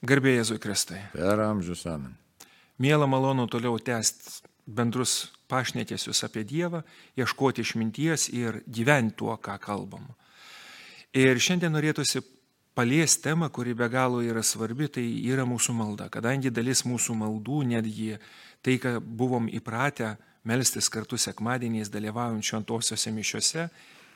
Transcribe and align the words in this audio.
Garbė 0.00 0.32
Jėzui 0.38 0.56
Kristai. 0.56 1.02
Per 1.12 1.40
amžius 1.44 1.82
amen. 1.84 2.14
Mėla 2.80 3.04
malonu 3.04 3.44
toliau 3.52 3.76
tęsti 3.76 4.48
bendrus 4.64 5.28
pašnekėsius 5.50 6.24
apie 6.24 6.46
Dievą, 6.48 6.80
ieškoti 7.20 7.60
išminties 7.60 8.30
ir 8.32 8.62
gyventi 8.64 9.18
tuo, 9.20 9.34
ką 9.36 9.58
kalbam. 9.60 10.06
Ir 11.12 11.36
šiandien 11.36 11.74
norėtųsi 11.74 12.22
paliesti 12.72 13.26
temą, 13.26 13.50
kuri 13.52 13.74
be 13.76 13.90
galo 13.92 14.22
yra 14.24 14.40
svarbi, 14.46 14.88
tai 14.88 15.04
yra 15.28 15.44
mūsų 15.44 15.76
malda. 15.76 16.08
Kadangi 16.08 16.48
dalis 16.54 16.86
mūsų 16.88 17.18
maldų, 17.20 17.60
netgi 17.74 18.14
tai, 18.64 18.78
ką 18.80 18.96
buvom 19.04 19.50
įpratę 19.52 20.14
melstis 20.48 20.88
kartu 20.88 21.20
sekmadieniais 21.20 21.92
dalyvaujant 21.92 22.46
šventosiuose 22.46 23.12
mišiuose, 23.12 23.68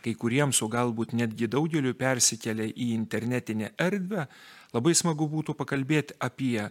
kai 0.04 0.14
kuriems, 0.20 0.60
o 0.62 0.68
galbūt 0.68 1.14
netgi 1.16 1.48
daugeliu 1.50 1.94
persikelia 1.96 2.68
į 2.68 2.90
internetinę 2.94 3.72
erdvę, 3.80 4.26
labai 4.74 4.94
smagu 4.96 5.28
būtų 5.32 5.56
pakalbėti 5.56 6.18
apie 6.22 6.68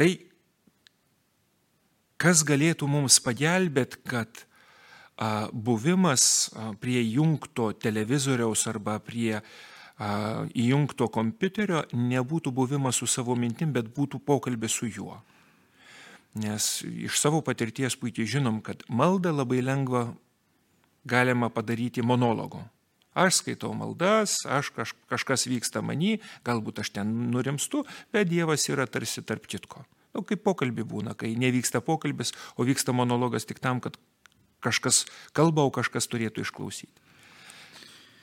tai, 0.00 0.10
kas 2.22 2.44
galėtų 2.46 2.88
mums 2.88 3.18
pagelbėti, 3.22 4.00
kad 4.08 4.46
buvimas 5.52 6.50
prie 6.80 7.02
jungto 7.04 7.72
televizoriaus 7.76 8.64
arba 8.70 8.96
prie 9.02 9.42
įjungto 10.58 11.06
kompiuterio 11.12 11.84
nebūtų 11.92 12.50
buvimas 12.50 12.98
su 12.98 13.06
savo 13.06 13.36
mintim, 13.38 13.74
bet 13.74 13.92
būtų 13.94 14.22
pokalbis 14.24 14.74
su 14.80 14.88
juo. 14.88 15.20
Nes 16.34 16.80
iš 16.82 17.20
savo 17.20 17.42
patirties 17.44 17.94
puikiai 18.00 18.26
žinom, 18.26 18.62
kad 18.64 18.82
maldą 18.88 19.34
labai 19.36 19.60
lengva 19.60 20.08
galima 21.04 21.50
padaryti 21.50 22.02
monologu. 22.02 22.62
Aš 23.12 23.42
skaitau 23.42 23.74
maldas, 23.76 24.38
aš 24.48 24.70
kaž, 24.72 24.94
kažkas 25.10 25.44
vyksta 25.50 25.82
manį, 25.84 26.16
galbūt 26.46 26.80
aš 26.80 26.94
ten 26.96 27.10
nurimstu, 27.32 27.84
bet 28.12 28.30
Dievas 28.30 28.64
yra 28.72 28.86
tarsi 28.88 29.20
tarp 29.20 29.44
kitko. 29.44 29.84
Na, 30.12 30.20
nu, 30.20 30.24
kaip 30.28 30.42
pokalbį 30.44 30.84
būna, 30.88 31.12
kai 31.16 31.34
nevyksta 31.36 31.80
pokalbis, 31.84 32.32
o 32.56 32.64
vyksta 32.68 32.92
monologas 32.96 33.48
tik 33.48 33.60
tam, 33.60 33.80
kad 33.84 33.98
kažkas 34.64 35.04
kalba, 35.36 35.64
o 35.64 35.72
kažkas 35.72 36.08
turėtų 36.08 36.46
išklausyti. 36.46 36.92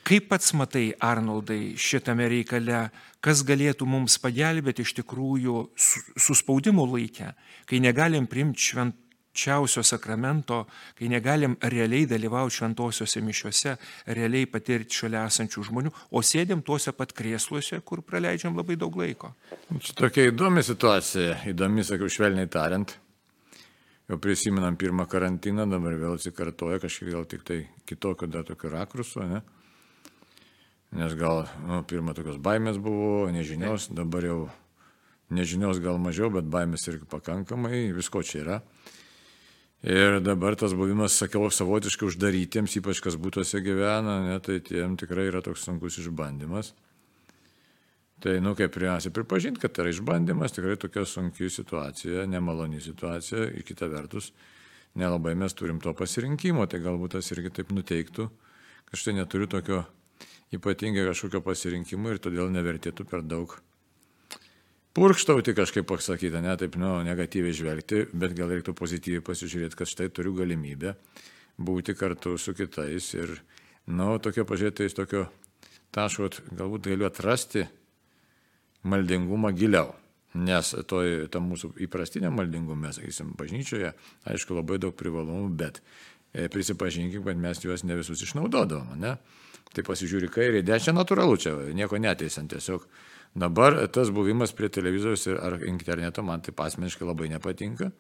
Kaip 0.09 0.25
pats 0.31 0.55
matai, 0.57 0.87
Arnoldai, 1.05 1.75
šitame 1.77 2.25
reikale, 2.31 2.87
kas 3.21 3.43
galėtų 3.45 3.85
mums 3.85 4.15
pagelbėti 4.21 4.81
iš 4.81 4.95
tikrųjų 5.01 5.57
suspaudimo 6.17 6.87
laikę, 6.89 7.35
kai 7.69 7.81
negalim 7.83 8.25
primti 8.25 8.71
švent, 8.71 8.95
švenčiausio 9.39 9.83
sakramento, 9.83 10.65
kai 10.97 11.09
negalim 11.09 11.55
realiai 11.61 12.05
dalyvauti 12.07 12.59
šventosiuose 12.59 13.21
mišiuose, 13.23 13.75
realiai 14.07 14.47
patirti 14.51 14.95
šalia 14.95 15.25
esančių 15.29 15.63
žmonių, 15.69 15.91
o 16.11 16.21
sėdėm 16.21 16.61
tuose 16.65 16.91
pat 16.91 17.13
krėsluose, 17.13 17.81
kur 17.81 18.01
praleidžiam 18.01 18.57
labai 18.57 18.75
daug 18.75 18.95
laiko. 18.99 19.33
Čia 19.79 19.95
tokia 19.95 20.27
įdomi 20.31 20.63
situacija, 20.63 21.43
įdomi, 21.53 21.85
sakiau, 21.87 22.09
švelniai 22.09 22.49
tariant. 22.51 22.95
Jau 24.09 24.17
prisimenam 24.17 24.75
pirmą 24.75 25.05
karantiną, 25.05 25.67
dabar 25.69 25.93
vėl 25.93 26.17
atsikartoja 26.17 26.79
kažkiek 26.81 27.11
gal 27.13 27.27
tik 27.29 27.43
tai 27.45 27.59
kitokio 27.85 28.27
dar 28.27 28.43
tokio 28.43 28.71
rakurso, 28.73 29.21
ne? 29.21 29.43
Nes 30.97 31.13
gal, 31.13 31.43
nu, 31.67 31.83
pirmą 31.85 32.15
tokios 32.17 32.39
baimės 32.41 32.79
buvo, 32.81 33.27
nežinios, 33.29 33.91
dabar 33.93 34.25
jau 34.25 34.39
nežinios 35.29 35.77
gal 35.83 36.01
mažiau, 36.01 36.31
bet 36.33 36.49
baimės 36.49 36.87
irgi 36.89 37.05
pakankamai, 37.11 37.91
visko 37.93 38.23
čia 38.25 38.41
yra. 38.41 38.57
Ir 39.79 40.19
dabar 40.19 40.57
tas 40.59 40.73
buvimas, 40.75 41.15
sakiau, 41.15 41.47
savotiškai 41.47 42.09
uždarytiems, 42.09 42.73
ypač 42.81 42.99
kas 42.99 43.15
būtuose 43.15 43.61
gyvena, 43.63 44.17
ne, 44.25 44.35
tai 44.43 44.57
tiem 44.59 44.97
tikrai 44.99 45.29
yra 45.29 45.39
toks 45.45 45.63
sunkus 45.63 46.01
išbandymas. 46.01 46.73
Tai, 48.19 48.33
nu, 48.43 48.51
kaip 48.59 48.73
pirmiausia, 48.75 49.13
pripažinti, 49.15 49.61
kad 49.63 49.71
tai 49.71 49.85
yra 49.85 49.93
išbandymas, 49.93 50.51
tikrai 50.51 50.75
tokia 50.75 51.05
sunki 51.07 51.47
situacija, 51.47 52.25
nemaloni 52.27 52.83
situacija, 52.83 53.45
į 53.55 53.63
kitą 53.69 53.87
vertus, 53.93 54.33
nelabai 54.99 55.31
mes 55.39 55.55
turim 55.55 55.79
to 55.79 55.95
pasirinkimo, 55.95 56.67
tai 56.67 56.81
galbūt 56.83 57.15
tas 57.15 57.31
irgi 57.31 57.53
taip 57.61 57.71
nuteiktų, 57.71 58.27
kad 58.91 58.99
štai 58.99 59.15
neturiu 59.21 59.47
tokio 59.47 59.85
ypatingai 60.51 61.07
kažkokio 61.07 61.39
pasirinkimo 61.45 62.11
ir 62.11 62.19
todėl 62.19 62.51
nevertėtų 62.51 63.07
per 63.07 63.23
daug 63.23 63.55
purkštauti 64.97 65.55
kažkaip 65.57 65.87
pasakyti, 65.89 66.41
ne 66.43 66.55
taip, 66.59 66.77
nu, 66.81 66.99
negatyviai 67.05 67.55
žvelgti, 67.55 68.05
bet 68.13 68.35
gal 68.37 68.51
reiktų 68.53 68.75
pozityviai 68.77 69.25
pasižiūrėti, 69.25 69.77
kad 69.79 69.89
štai 69.89 70.09
turiu 70.13 70.33
galimybę 70.37 70.95
būti 71.59 71.95
kartu 71.97 72.37
su 72.39 72.55
kitais 72.57 73.13
ir, 73.17 73.35
nu, 73.91 74.15
tokio 74.23 74.45
pažiūrėti 74.49 74.87
iš 74.89 74.97
tokio 74.97 75.27
taško, 75.95 76.29
galbūt 76.55 76.91
galiu 76.91 77.09
atrasti 77.09 77.65
maldingumą 78.87 79.51
giliau. 79.55 79.93
Nes 80.37 80.75
toj, 80.85 81.25
tam 81.33 81.47
mūsų 81.49 81.71
įprastiniam 81.87 82.35
maldingume, 82.37 82.91
sakysim, 82.93 83.33
bažnyčioje, 83.37 83.95
aišku, 84.29 84.53
labai 84.59 84.77
daug 84.77 84.93
privalumų, 84.93 85.47
bet 85.57 85.79
e, 85.81 86.45
prisipažinkim, 86.53 87.23
kad 87.25 87.39
mes 87.41 87.63
juos 87.63 87.81
ne 87.83 87.97
visus 87.97 88.21
išnaudodavom, 88.27 88.93
ne? 89.01 89.15
Tai 89.73 89.85
pasižiūri 89.85 90.29
kairį, 90.33 90.61
dešinę, 90.65 90.99
natūralu 91.01 91.37
čia, 91.41 91.55
nieko 91.77 91.97
neteisant, 92.01 92.53
tiesiog 92.53 92.85
Dabar 93.35 93.75
tas 93.93 94.09
buvimas 94.09 94.51
prie 94.57 94.69
televizoriaus 94.73 95.27
ar 95.37 95.59
interneto 95.67 96.23
man 96.25 96.41
taip 96.41 96.59
asmeniškai 96.59 97.07
labai 97.07 97.29
nepatinka, 97.29 97.91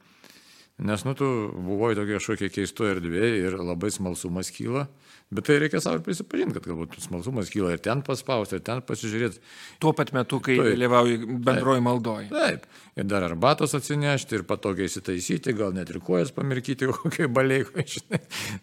nes, 0.79 1.05
nu, 1.07 1.15
tu 1.17 1.27
buvoji 1.53 1.99
tokia 1.99 2.19
kažkokia 2.19 2.51
keisto 2.53 2.87
erdvė 2.89 3.31
ir 3.43 3.59
labai 3.59 3.91
smalsumas 3.93 4.51
kyla 4.55 4.87
Bet 5.29 5.45
tai 5.45 5.59
reikia 5.61 5.77
savo 5.77 6.01
prisipažinti, 6.01 6.55
kad 6.55 6.65
galbūt 6.65 6.95
smalsumas 7.03 7.51
kyla 7.53 7.75
ir 7.75 7.81
ten 7.85 7.99
paspausti, 8.05 8.57
ir 8.57 8.63
ten 8.65 8.79
pasižiūrėti. 8.81 9.37
Tuo 9.77 9.91
pat 9.93 10.09
metu, 10.15 10.39
kai 10.41 10.55
taip, 10.57 10.71
dalyvauji 10.73 11.19
bendroji 11.45 11.83
maldoji. 11.85 12.29
Taip. 12.33 12.65
Ir 12.97 13.05
dar 13.05 13.27
arbatos 13.27 13.77
atsinešti 13.77 14.39
ir 14.39 14.45
patogiai 14.49 14.89
įsitaisyti, 14.89 15.53
gal 15.59 15.75
net 15.77 15.91
ir 15.93 16.01
kojas 16.01 16.33
pamirkyti 16.33 16.89
kokiai 16.95 17.29
baliai. 17.29 17.85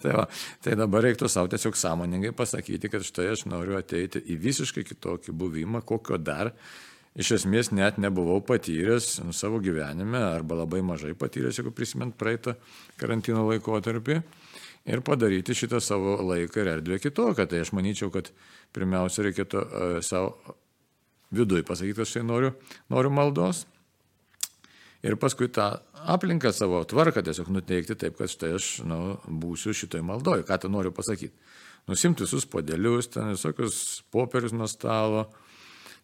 tai, 0.02 0.10
va, 0.10 0.26
tai 0.66 0.74
dabar 0.80 1.06
reiktų 1.06 1.30
savo 1.30 1.52
tiesiog 1.54 1.78
sąmoningai 1.78 2.34
pasakyti, 2.34 2.90
kad 2.90 3.06
štai 3.06 3.30
aš 3.36 3.46
noriu 3.46 3.78
ateiti 3.78 4.24
į 4.26 4.40
visiškai 4.48 4.82
kitokį 4.90 5.38
buvimą, 5.38 5.86
kokio 5.86 6.18
dar 6.18 6.50
iš 7.16 7.32
esmės 7.38 7.72
net 7.72 8.00
nebuvau 8.02 8.42
patyręs 8.44 9.16
savo 9.36 9.60
gyvenime 9.64 10.20
arba 10.20 10.60
labai 10.62 10.82
mažai 10.84 11.14
patyręs, 11.18 11.60
jeigu 11.60 11.72
prisimint 11.74 12.16
praeitą 12.18 12.56
karantino 13.00 13.46
laikotarpį 13.48 14.20
ir 14.86 15.02
padaryti 15.06 15.56
šitą 15.56 15.80
savo 15.82 16.18
laiką 16.22 16.62
ir 16.62 16.72
erdvę 16.76 17.00
kitokią. 17.02 17.48
Tai 17.50 17.62
aš 17.64 17.72
manyčiau, 17.76 18.12
kad 18.14 18.30
pirmiausia 18.76 19.26
reikėtų 19.26 19.62
uh, 19.62 19.96
savo 20.04 20.36
viduje 21.34 21.66
pasakyti, 21.66 21.96
kad 21.98 22.10
štai 22.10 22.26
noriu, 22.26 22.52
noriu 22.92 23.10
maldos. 23.10 23.64
Ir 25.06 25.18
paskui 25.20 25.48
tą 25.52 25.76
aplinką 26.08 26.50
savo 26.54 26.80
tvarką 26.88 27.22
tiesiog 27.26 27.50
nuteikti 27.54 27.96
taip, 27.98 28.16
kad 28.18 28.30
štai 28.32 28.54
aš 28.56 28.70
nu, 28.88 29.18
būsiu 29.26 29.74
šitoj 29.76 30.02
maldoj. 30.06 30.46
Ką 30.48 30.58
tu 30.62 30.70
noriu 30.72 30.94
pasakyti? 30.94 31.34
Nusimti 31.86 32.24
visus 32.24 32.46
podelius, 32.50 33.06
ten 33.14 33.30
visokius 33.30 34.02
popierius 34.10 34.54
nuo 34.56 34.66
stalo, 34.66 35.28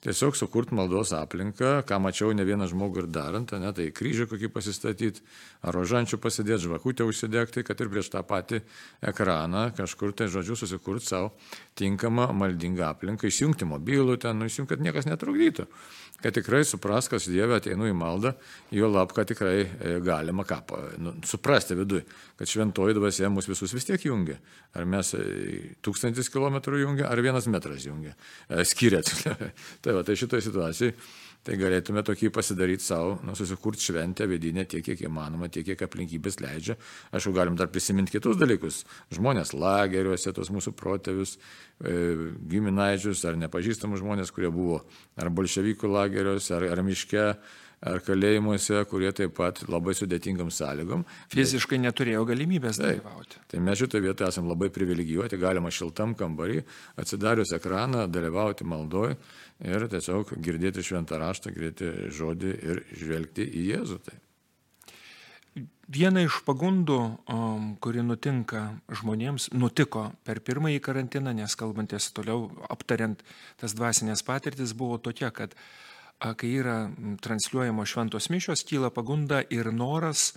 tiesiog 0.03 0.37
sukurt 0.37 0.73
maldos 0.75 1.13
aplinką, 1.15 1.83
ką 1.87 1.99
mačiau 2.03 2.33
ne 2.35 2.45
vieną 2.47 2.67
žmogų 2.71 3.05
ir 3.05 3.09
darant, 3.15 3.55
ne, 3.55 3.71
tai 3.77 3.89
kryžių 3.95 4.27
kokį 4.33 4.51
pasistatyti, 4.51 5.23
ar 5.63 5.77
rožančių 5.79 6.19
pasidėti, 6.23 6.67
žvakutę 6.67 7.07
užsidegti, 7.07 7.63
kad 7.67 7.81
ir 7.81 7.91
prieš 7.93 8.11
tą 8.15 8.25
patį 8.27 8.63
ekraną 9.13 9.69
kažkur 9.79 10.15
tai 10.19 10.27
žodžiu 10.33 10.59
susikurti 10.59 11.07
savo 11.13 11.33
tinkamą 11.79 12.33
maldingą 12.35 12.89
aplinką, 12.91 13.31
išjungti 13.31 13.69
mobilų 13.69 14.19
ten, 14.23 14.43
nu, 14.43 14.51
išjungti, 14.51 14.75
kad 14.75 14.87
niekas 14.89 15.07
netrukdytų 15.11 15.69
kad 16.23 16.35
tikrai 16.35 16.63
supras, 16.69 17.09
kas 17.11 17.27
Dieve 17.31 17.57
ateinu 17.59 17.89
į 17.91 17.95
maldą, 17.97 18.35
jo 18.75 18.91
lab, 18.91 19.13
kad 19.17 19.29
tikrai 19.31 19.57
e, 19.65 19.95
galima 20.05 20.47
ką, 20.49 20.61
nu, 21.03 21.15
suprasti 21.27 21.77
viduje, 21.79 22.07
kad 22.39 22.51
šventoji 22.51 22.97
dvasia 22.99 23.31
mus 23.33 23.49
visus 23.51 23.75
vis 23.75 23.89
tiek 23.89 24.07
jungia. 24.07 24.39
Ar 24.79 24.87
mes 24.89 25.13
e, 25.19 25.25
tūkstantis 25.83 26.31
kilometrų 26.33 26.85
jungia, 26.85 27.11
ar 27.11 27.23
vienas 27.25 27.51
metras 27.51 27.87
jungia. 27.89 28.15
E, 28.49 28.63
Skiriat. 28.69 29.11
tai 29.83 29.97
va, 29.99 30.07
tai 30.07 30.19
šitoje 30.19 30.47
situacijoje 30.47 30.97
tai 31.47 31.57
galėtume 31.59 32.05
tokį 32.07 32.31
pasidaryti 32.35 32.85
savo, 32.87 33.17
nu, 33.27 33.35
susikurti 33.39 33.89
šventę 33.89 34.29
vidinę 34.31 34.65
tiek, 34.71 34.85
kiek 34.87 35.01
įmanoma, 35.09 35.49
tiek, 35.53 35.67
kiek 35.67 35.83
aplinkybės 35.87 36.39
leidžia. 36.43 36.77
Aišku, 37.11 37.35
galim 37.35 37.59
dar 37.59 37.71
prisiminti 37.73 38.15
kitus 38.15 38.39
dalykus. 38.39 38.83
Žmonės 39.15 39.55
lageriuose, 39.57 40.35
tos 40.37 40.53
mūsų 40.55 40.75
protėvius, 40.79 41.35
e, 41.83 41.97
giminaičius 42.53 43.25
ar 43.27 43.41
nepažįstamus 43.43 44.05
žmonės, 44.05 44.31
kurie 44.35 44.53
buvo 44.55 44.85
ar 45.19 45.33
bolševikų 45.35 45.91
lageriuose, 45.91 46.55
ar, 46.61 46.69
ar 46.77 46.85
miške, 46.87 47.27
ar 47.83 48.03
kalėjimuose, 48.07 48.81
kurie 48.91 49.11
taip 49.17 49.35
pat 49.39 49.63
labai 49.71 49.95
sudėtingam 49.99 50.53
sąlygom. 50.55 51.05
Fiziškai 51.35 51.81
neturėjo 51.83 52.25
galimybės 52.29 52.79
dalyvauti. 52.83 53.41
Tai, 53.41 53.47
tai 53.55 53.63
mes 53.67 53.81
šitoje 53.81 54.07
vietoje 54.07 54.31
esame 54.31 54.53
labai 54.53 54.71
privilegijuoti, 54.75 55.41
galima 55.43 55.73
šiltam 55.75 56.17
kambarį, 56.19 56.63
atsidarius 57.03 57.55
ekraną, 57.59 58.07
dalyvauti 58.11 58.67
maldoj 58.69 59.17
ir 59.67 59.89
tiesiog 59.91 60.37
girdėti 60.43 60.85
šventą 60.87 61.19
raštą, 61.23 61.55
girdėti 61.55 62.13
žodį 62.15 62.59
ir 62.71 62.85
žvelgti 63.03 63.47
į 63.51 63.71
Jėzų. 63.73 64.03
Tai. 64.07 64.19
Viena 65.93 66.23
iš 66.25 66.39
pagundų, 66.47 66.99
um, 67.29 67.65
kuri 67.83 68.01
nutinka 68.07 68.63
žmonėms, 68.97 69.51
nutiko 69.53 70.07
per 70.25 70.41
pirmąjį 70.41 70.81
karantiną, 70.81 71.35
nes 71.37 71.57
kalbantis 71.59 72.07
toliau 72.17 72.47
aptariant 72.73 73.21
tas 73.61 73.75
dvasinės 73.77 74.23
patirtis, 74.25 74.73
buvo 74.79 74.97
tokia, 75.03 75.29
kad 75.35 75.53
kai 76.23 76.53
yra 76.61 76.77
transliuojamos 77.23 77.91
šventos 77.91 78.29
mišios, 78.31 78.63
kyla 78.69 78.93
pagunda 78.95 79.43
ir 79.51 79.73
noras 79.75 80.33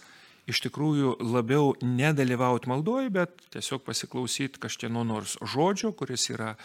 iš 0.49 0.61
tikrųjų 0.65 1.15
labiau 1.25 1.73
nedalyvauti 1.81 2.69
maldoje, 2.69 3.09
bet 3.13 3.47
tiesiog 3.53 3.85
pasiklausyti 3.85 4.61
kažkieno 4.61 5.05
nors 5.05 5.37
žodžio, 5.41 5.93
kuris 5.97 6.29
yra 6.33 6.55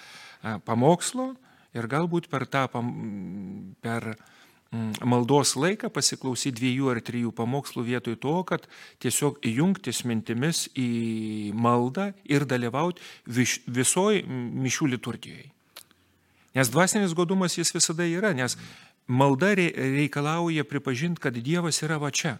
pamokslo 0.64 1.34
ir 1.76 1.88
galbūt 1.88 2.28
per 2.32 2.46
tą 2.50 2.66
per 3.84 4.14
maldos 5.02 5.56
laiką 5.58 5.90
pasiklausyti 5.90 6.60
dviejų 6.60 6.90
ar 6.92 7.00
trijų 7.02 7.32
pamokslų 7.34 7.82
vietoj 7.88 8.18
to, 8.22 8.34
kad 8.46 8.68
tiesiog 9.02 9.40
jungtis 9.42 10.04
mintimis 10.06 10.68
į 10.78 11.50
maldą 11.58 12.12
ir 12.24 12.46
dalyvauti 12.46 13.02
visoj 13.26 14.22
mišių 14.26 14.92
liturgijoje. 14.94 15.48
Nes 16.54 16.70
dvasinis 16.70 17.14
godumas 17.14 17.54
jis 17.58 17.70
visada 17.74 18.06
yra, 18.06 18.32
nes 18.34 18.56
malda 19.10 19.54
reikalauja 19.58 20.64
pripažinti, 20.64 21.20
kad 21.20 21.34
Dievas 21.34 21.82
yra 21.82 21.98
va 21.98 22.12
čia. 22.14 22.38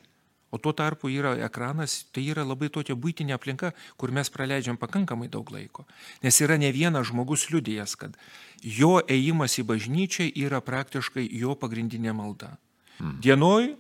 O 0.51 0.59
tuo 0.59 0.73
tarpu 0.75 1.11
yra 1.11 1.37
ekranas, 1.47 2.07
tai 2.11 2.25
yra 2.33 2.43
labai 2.43 2.71
tokia 2.75 2.97
būtinė 2.99 3.37
aplinka, 3.37 3.71
kur 3.95 4.11
mes 4.11 4.31
praleidžiam 4.35 4.79
pakankamai 4.79 5.29
daug 5.31 5.51
laiko. 5.55 5.85
Nes 6.25 6.41
yra 6.43 6.59
ne 6.59 6.73
vienas 6.75 7.07
žmogus 7.13 7.47
liudijas, 7.53 7.95
kad 7.95 8.17
jo 8.59 8.99
ėjimas 9.07 9.61
į 9.63 9.67
bažnyčią 9.69 10.27
yra 10.43 10.59
praktiškai 10.59 11.29
jo 11.39 11.55
pagrindinė 11.55 12.15
malda. 12.19 12.57
Hmm. 12.99 13.15
Dienoj, 13.23 13.71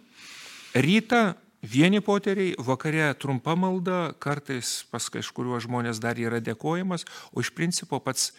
rytą 0.78 1.24
vieni 1.62 2.00
poteriai, 2.00 2.54
vakare 2.58 3.10
trumpa 3.18 3.58
malda, 3.58 4.14
kartais 4.22 4.84
pas 4.94 5.10
kažkuriuo 5.10 5.58
žmonės 5.66 5.98
dar 5.98 6.22
yra 6.22 6.38
dėkojimas, 6.38 7.02
o 7.34 7.42
iš 7.42 7.50
principo 7.50 7.98
pats 7.98 8.30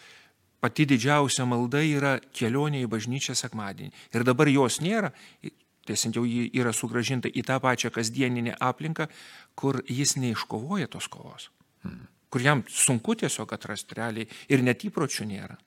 pati 0.62 0.86
didžiausia 0.86 1.46
malda 1.48 1.82
yra 1.82 2.14
kelionė 2.34 2.84
į 2.84 2.90
bažnyčią 2.92 3.34
sekmadienį. 3.38 3.90
Ir 4.14 4.24
dabar 4.26 4.50
jos 4.52 4.78
nėra, 4.84 5.10
tiesiog 5.88 6.20
jau 6.20 6.24
ji 6.28 6.46
yra 6.54 6.72
sugražinta 6.76 7.30
į 7.30 7.42
tą 7.48 7.58
pačią 7.62 7.90
kasdieninę 7.94 8.54
aplinką, 8.62 9.08
kur 9.58 9.82
jis 9.90 10.14
neiškovoja 10.22 10.90
tos 10.92 11.10
kovos. 11.10 11.50
Hmm. 11.82 12.06
Kur 12.32 12.46
jam 12.46 12.62
sunku 12.70 13.18
tiesiog 13.18 13.50
atrasti 13.52 13.98
realiai 13.98 14.30
ir 14.48 14.62
net 14.62 14.86
įpročių 14.86 15.28
nėra. 15.28 15.58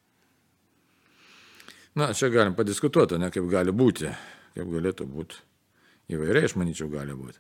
Na, 1.96 2.10
čia 2.16 2.32
galim 2.32 2.56
padiskutuoti, 2.56 3.20
ne 3.20 3.30
kaip 3.32 3.46
gali 3.52 3.72
būti, 3.76 4.10
kaip 4.56 4.72
galėtų 4.72 5.08
būti. 5.08 5.44
Įvairiai, 6.16 6.48
aš 6.48 6.58
manyčiau, 6.60 6.90
gali 6.92 7.16
būti. 7.18 7.40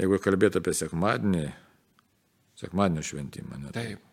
Jeigu 0.00 0.20
kalbėtų 0.22 0.60
apie 0.60 0.74
sekmadienį, 0.76 1.46
sekmadienio 2.60 3.04
šventimą. 3.04 3.58
Ne, 3.58 3.72
tai, 3.74 3.86
Taip. 3.94 4.09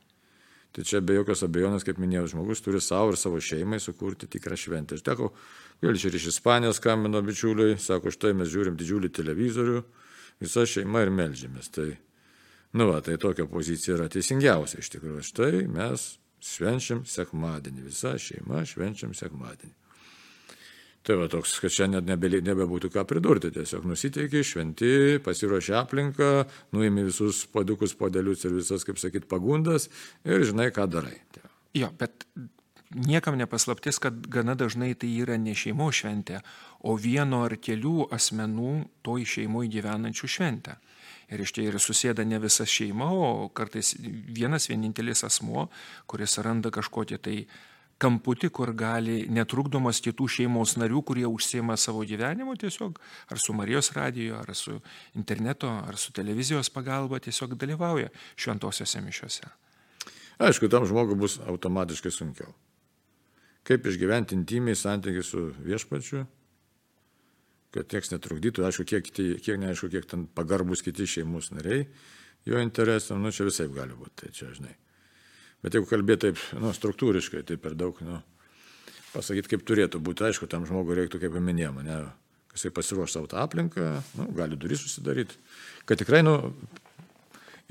Tai 0.77 0.83
čia 0.85 0.99
be 1.01 1.15
jokios 1.15 1.41
abejonės, 1.41 1.81
kaip 1.81 1.97
minėjau, 1.97 2.27
žmogus 2.35 2.59
turi 2.61 2.77
savo 2.85 3.09
ir 3.09 3.15
savo 3.17 3.39
šeimai 3.41 3.79
sukurti 3.81 4.27
tikrą 4.29 4.53
šventę. 4.61 4.99
Aš 4.99 5.01
teko, 5.07 5.31
vėl 5.81 5.97
čia 5.97 6.11
iš 6.13 6.27
Ispanijos 6.35 6.77
skambino 6.77 7.17
bičiuliai, 7.25 7.79
sako, 7.81 8.13
štai 8.13 8.35
mes 8.37 8.51
žiūrim 8.53 8.77
didžiulį 8.77 9.09
televizorių, 9.17 9.81
visa 10.45 10.67
šeima 10.69 11.01
ir 11.01 11.09
melžiamės. 11.17 11.71
Tai, 11.73 11.87
nu 12.77 12.89
va, 12.91 13.01
tai 13.01 13.17
tokia 13.17 13.47
pozicija 13.49 13.97
yra 13.97 14.05
teisingiausia 14.13 14.83
iš 14.83 14.91
tikrųjų. 14.93 15.25
Štai 15.25 15.65
mes 15.65 16.05
švenčiam 16.45 17.01
sekmadienį, 17.09 17.87
visa 17.89 18.13
šeima 18.21 18.61
švenčiam 18.69 19.17
sekmadienį. 19.17 19.73
Tai 21.07 21.15
va 21.15 21.29
toks, 21.31 21.53
kad 21.63 21.71
šiandien 21.71 22.03
nebe, 22.03 22.27
nebebūtų 22.43 22.89
ką 22.91 23.05
pridurti, 23.07 23.53
tiesiog 23.55 23.85
nusiteikiai, 23.87 24.43
šventi, 24.43 24.89
pasiruošė 25.23 25.77
aplinką, 25.79 26.31
nuimi 26.75 27.05
visus 27.07 27.45
padukus, 27.53 27.93
podelius 27.95 28.43
ir 28.43 28.57
visas, 28.57 28.83
kaip 28.83 28.99
sakyt, 28.99 29.29
pagundas 29.31 29.87
ir 30.27 30.43
žinai, 30.49 30.67
ką 30.75 30.83
darai. 30.91 31.15
Jo, 31.77 31.93
bet 31.95 32.25
niekam 32.91 33.37
nepaslaptis, 33.39 34.01
kad 34.03 34.19
gana 34.27 34.57
dažnai 34.59 34.97
tai 34.99 35.13
yra 35.21 35.37
ne 35.39 35.55
šeimo 35.55 35.87
šventė, 35.95 36.41
o 36.83 36.97
vieno 36.99 37.45
ar 37.47 37.55
kelių 37.55 38.09
asmenų 38.11 38.73
toj 39.07 39.23
šeimoje 39.37 39.71
gyvenančių 39.77 40.31
šventė. 40.35 40.75
Ir 41.31 41.43
iš 41.43 41.55
čia 41.55 41.69
ir 41.69 41.79
susėda 41.79 42.27
ne 42.27 42.39
visa 42.43 42.67
šeima, 42.67 43.07
o 43.11 43.47
kartais 43.55 43.93
vienas 43.99 44.67
vienintelis 44.67 45.23
asmo, 45.27 45.69
kuris 46.07 46.35
randa 46.43 46.71
kažkokį 46.71 47.23
tai 47.23 47.39
kamputį, 48.01 48.49
kur 48.53 48.71
gali 48.77 49.25
netrukdomas 49.33 50.01
kitų 50.05 50.27
šeimos 50.37 50.75
narių, 50.77 51.01
kurie 51.05 51.25
užsima 51.29 51.77
savo 51.77 52.03
gyvenimu 52.07 52.55
tiesiog, 52.59 52.99
ar 53.31 53.41
su 53.41 53.55
Marijos 53.57 53.91
radijo, 53.95 54.37
ar 54.41 54.53
su 54.55 54.77
interneto, 55.17 55.69
ar 55.69 55.97
su 55.97 56.13
televizijos 56.13 56.69
pagalba 56.73 57.19
tiesiog 57.19 57.57
dalyvauja 57.57 58.11
šventosiuose 58.35 59.01
mišiuose. 59.05 59.51
Aišku, 60.37 60.69
tam 60.69 60.85
žmogui 60.85 61.17
bus 61.17 61.39
automatiškai 61.41 62.13
sunkiau. 62.13 62.53
Kaip 63.67 63.87
išgyventi 63.89 64.37
intimiai 64.37 64.77
santykiai 64.77 65.25
su 65.25 65.47
viešpačiu, 65.65 66.23
kad 67.73 67.93
nieks 67.93 68.13
netrukdytų, 68.13 68.63
aišku, 68.67 68.85
kiek, 68.87 69.09
kiek 69.11 69.57
neaišku, 69.59 69.89
kiek 69.91 70.05
ten 70.07 70.27
pagarbus 70.37 70.85
kiti 70.85 71.09
šeimos 71.09 71.51
nariai, 71.55 71.87
jo 72.47 72.61
interesam, 72.63 73.19
nu 73.21 73.33
čia 73.33 73.49
visai 73.49 73.67
gali 73.73 73.97
būti, 73.97 74.21
tai 74.21 74.31
čia 74.35 74.53
žinai. 74.53 74.75
Bet 75.65 75.73
jeigu 75.73 75.89
kalbėti 75.89 76.29
taip, 76.29 76.41
nu, 76.61 76.71
struktūriškai, 76.75 77.41
tai 77.47 77.57
per 77.61 77.73
daug, 77.77 77.97
nu, 78.05 78.19
pasakyti, 79.13 79.55
kaip 79.55 79.65
turėtų 79.67 80.01
būti, 80.03 80.27
aišku, 80.27 80.49
tam 80.51 80.67
žmogui 80.69 80.97
reiktų, 80.99 81.21
kaip 81.23 81.33
paminėjau, 81.33 81.73
ne, 81.85 82.01
jisai 82.53 82.73
pasiruoš 82.75 83.15
savo 83.15 83.29
tą 83.31 83.41
aplinką, 83.41 83.87
nu, 84.19 84.27
gali 84.37 84.59
duris 84.59 84.83
susidaryti, 84.85 85.39
kad 85.89 85.99
tikrai, 86.01 86.21
nu, 86.25 86.37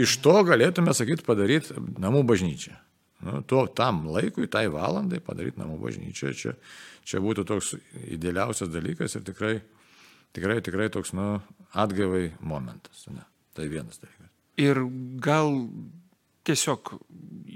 iš 0.02 0.18
to 0.24 0.34
galėtume, 0.48 0.94
sakyti, 0.96 1.24
padaryti 1.26 1.78
namų 2.02 2.24
bažnyčią. 2.28 2.74
Nu, 3.26 3.40
tuo, 3.48 3.64
tam 3.72 4.02
laikui, 4.12 4.44
tai 4.52 4.66
valandai 4.68 5.22
padaryti 5.24 5.62
namų 5.62 5.78
bažnyčią, 5.86 6.34
čia, 6.36 6.52
čia 7.06 7.22
būtų 7.24 7.46
toks 7.48 7.72
idealiausias 8.04 8.68
dalykas 8.68 9.16
ir 9.16 9.24
tikrai, 9.24 9.54
tikrai, 10.36 10.58
tikrai 10.64 10.90
toks, 10.92 11.14
nu, 11.16 11.38
atgavai 11.72 12.28
momentas. 12.44 13.06
Ne? 13.08 13.24
Tai 13.56 13.70
vienas 13.72 14.02
dalykas. 14.02 14.34
Ir 14.60 14.82
gal 15.24 15.54
tiesiog 16.46 16.94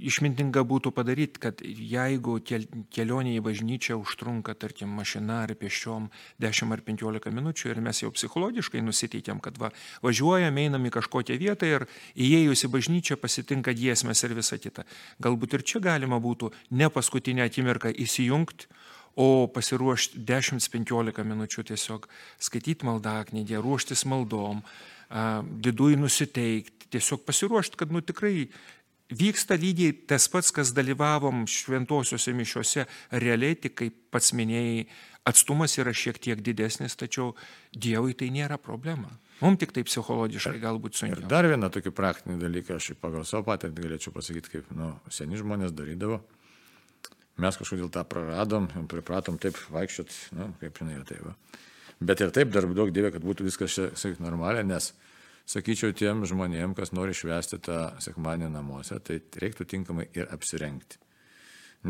išmintinga 0.01 0.63
būtų 0.65 0.93
padaryti, 0.97 1.41
kad 1.43 1.61
jeigu 1.63 2.39
kelionė 2.43 3.35
į 3.37 3.45
bažnyčią 3.45 3.99
užtrunka, 4.01 4.55
tarkim, 4.59 4.93
mašina 4.97 5.43
ar 5.45 5.55
pėsčiom 5.59 6.09
10 6.43 6.75
ar 6.77 6.83
15 6.87 7.35
minučių 7.37 7.73
ir 7.73 7.83
mes 7.85 8.03
jau 8.03 8.13
psichologiškai 8.15 8.83
nusiteikėm, 8.85 9.43
kad 9.45 9.61
va, 9.61 9.73
važiuojam, 10.05 10.57
einam 10.63 10.89
į 10.89 10.95
kažkokią 10.97 11.39
vietą 11.41 11.69
ir 11.69 11.87
įėjus 12.17 12.67
į 12.67 12.73
bažnyčią 12.77 13.21
pasitinka 13.21 13.77
giesmės 13.77 14.25
ir 14.25 14.37
visa 14.39 14.59
kita. 14.61 14.87
Galbūt 15.23 15.59
ir 15.59 15.67
čia 15.67 15.85
galima 15.85 16.21
būtų 16.23 16.53
ne 16.81 16.91
paskutinę 16.93 17.45
akimirką 17.47 17.93
įsijungti, 17.93 18.71
o 19.21 19.51
pasiruošti 19.53 20.23
10-15 20.25 21.25
minučių 21.27 21.65
tiesiog 21.73 22.07
skaityti 22.41 22.87
maldaknygę, 22.87 23.59
ruoštis 23.61 24.07
maldom, 24.09 24.63
viduje 25.65 25.99
nusiteikti, 25.99 26.89
tiesiog 26.95 27.25
pasiruošti, 27.27 27.79
kad 27.79 27.93
nu 27.93 28.03
tikrai 28.07 28.49
vyksta 29.11 29.59
lygiai 29.61 29.95
tas 30.09 30.29
pats, 30.33 30.53
kas 30.55 30.75
dalyvavom 30.77 31.45
šventosiuose 31.51 32.35
mišiuose, 32.37 32.87
realiai 33.13 33.59
tik 33.59 33.77
kaip 33.83 33.97
pats 34.15 34.33
minėjai, 34.37 34.87
atstumas 35.29 35.77
yra 35.79 35.93
šiek 35.95 36.19
tiek 36.23 36.41
didesnis, 36.45 36.97
tačiau 36.99 37.35
Dievui 37.77 38.17
tai 38.19 38.31
nėra 38.35 38.59
problema. 38.59 39.13
Mums 39.41 39.61
tik 39.63 39.73
tai 39.73 39.85
psichologiškai 39.89 40.61
galbūt 40.61 40.99
sunkiau. 40.99 41.23
Ir 41.23 41.31
dar 41.31 41.49
vieną 41.49 41.71
tokį 41.73 41.93
praktinį 41.97 42.41
dalyką, 42.43 42.77
aš 42.77 42.93
pagal 43.01 43.25
savo 43.29 43.47
patirtį 43.49 43.87
galėčiau 43.87 44.13
pasakyti, 44.13 44.53
kaip 44.57 44.73
nu, 44.77 44.93
seni 45.13 45.41
žmonės 45.41 45.73
darydavo. 45.77 46.21
Mes 47.41 47.57
kažkodėl 47.57 47.89
tą 47.93 48.05
praradom, 48.05 48.69
pripratom 48.91 49.39
taip 49.41 49.57
vaikščiot, 49.73 50.17
nu, 50.37 50.51
kaip 50.61 50.77
žinai, 50.77 50.99
tai 51.09 51.23
va. 51.25 51.33
Bet 52.01 52.21
ir 52.21 52.33
taip 52.37 52.53
dar 52.53 52.69
daug 52.69 52.93
dievė, 52.93 53.15
kad 53.15 53.25
būtų 53.25 53.47
viskas 53.49 53.77
sakyk, 53.77 54.21
normaliai, 54.21 54.65
nes 54.69 54.91
sakyčiau, 55.51 55.95
tiem 55.97 56.25
žmonėm, 56.29 56.75
kas 56.79 56.95
nori 56.97 57.15
švęsti 57.17 57.61
tą 57.67 57.79
sekmanį 58.03 58.51
namuose, 58.55 58.99
tai 59.03 59.21
reiktų 59.43 59.67
tinkamai 59.75 60.09
ir 60.15 60.31
apsirengti. 60.31 61.01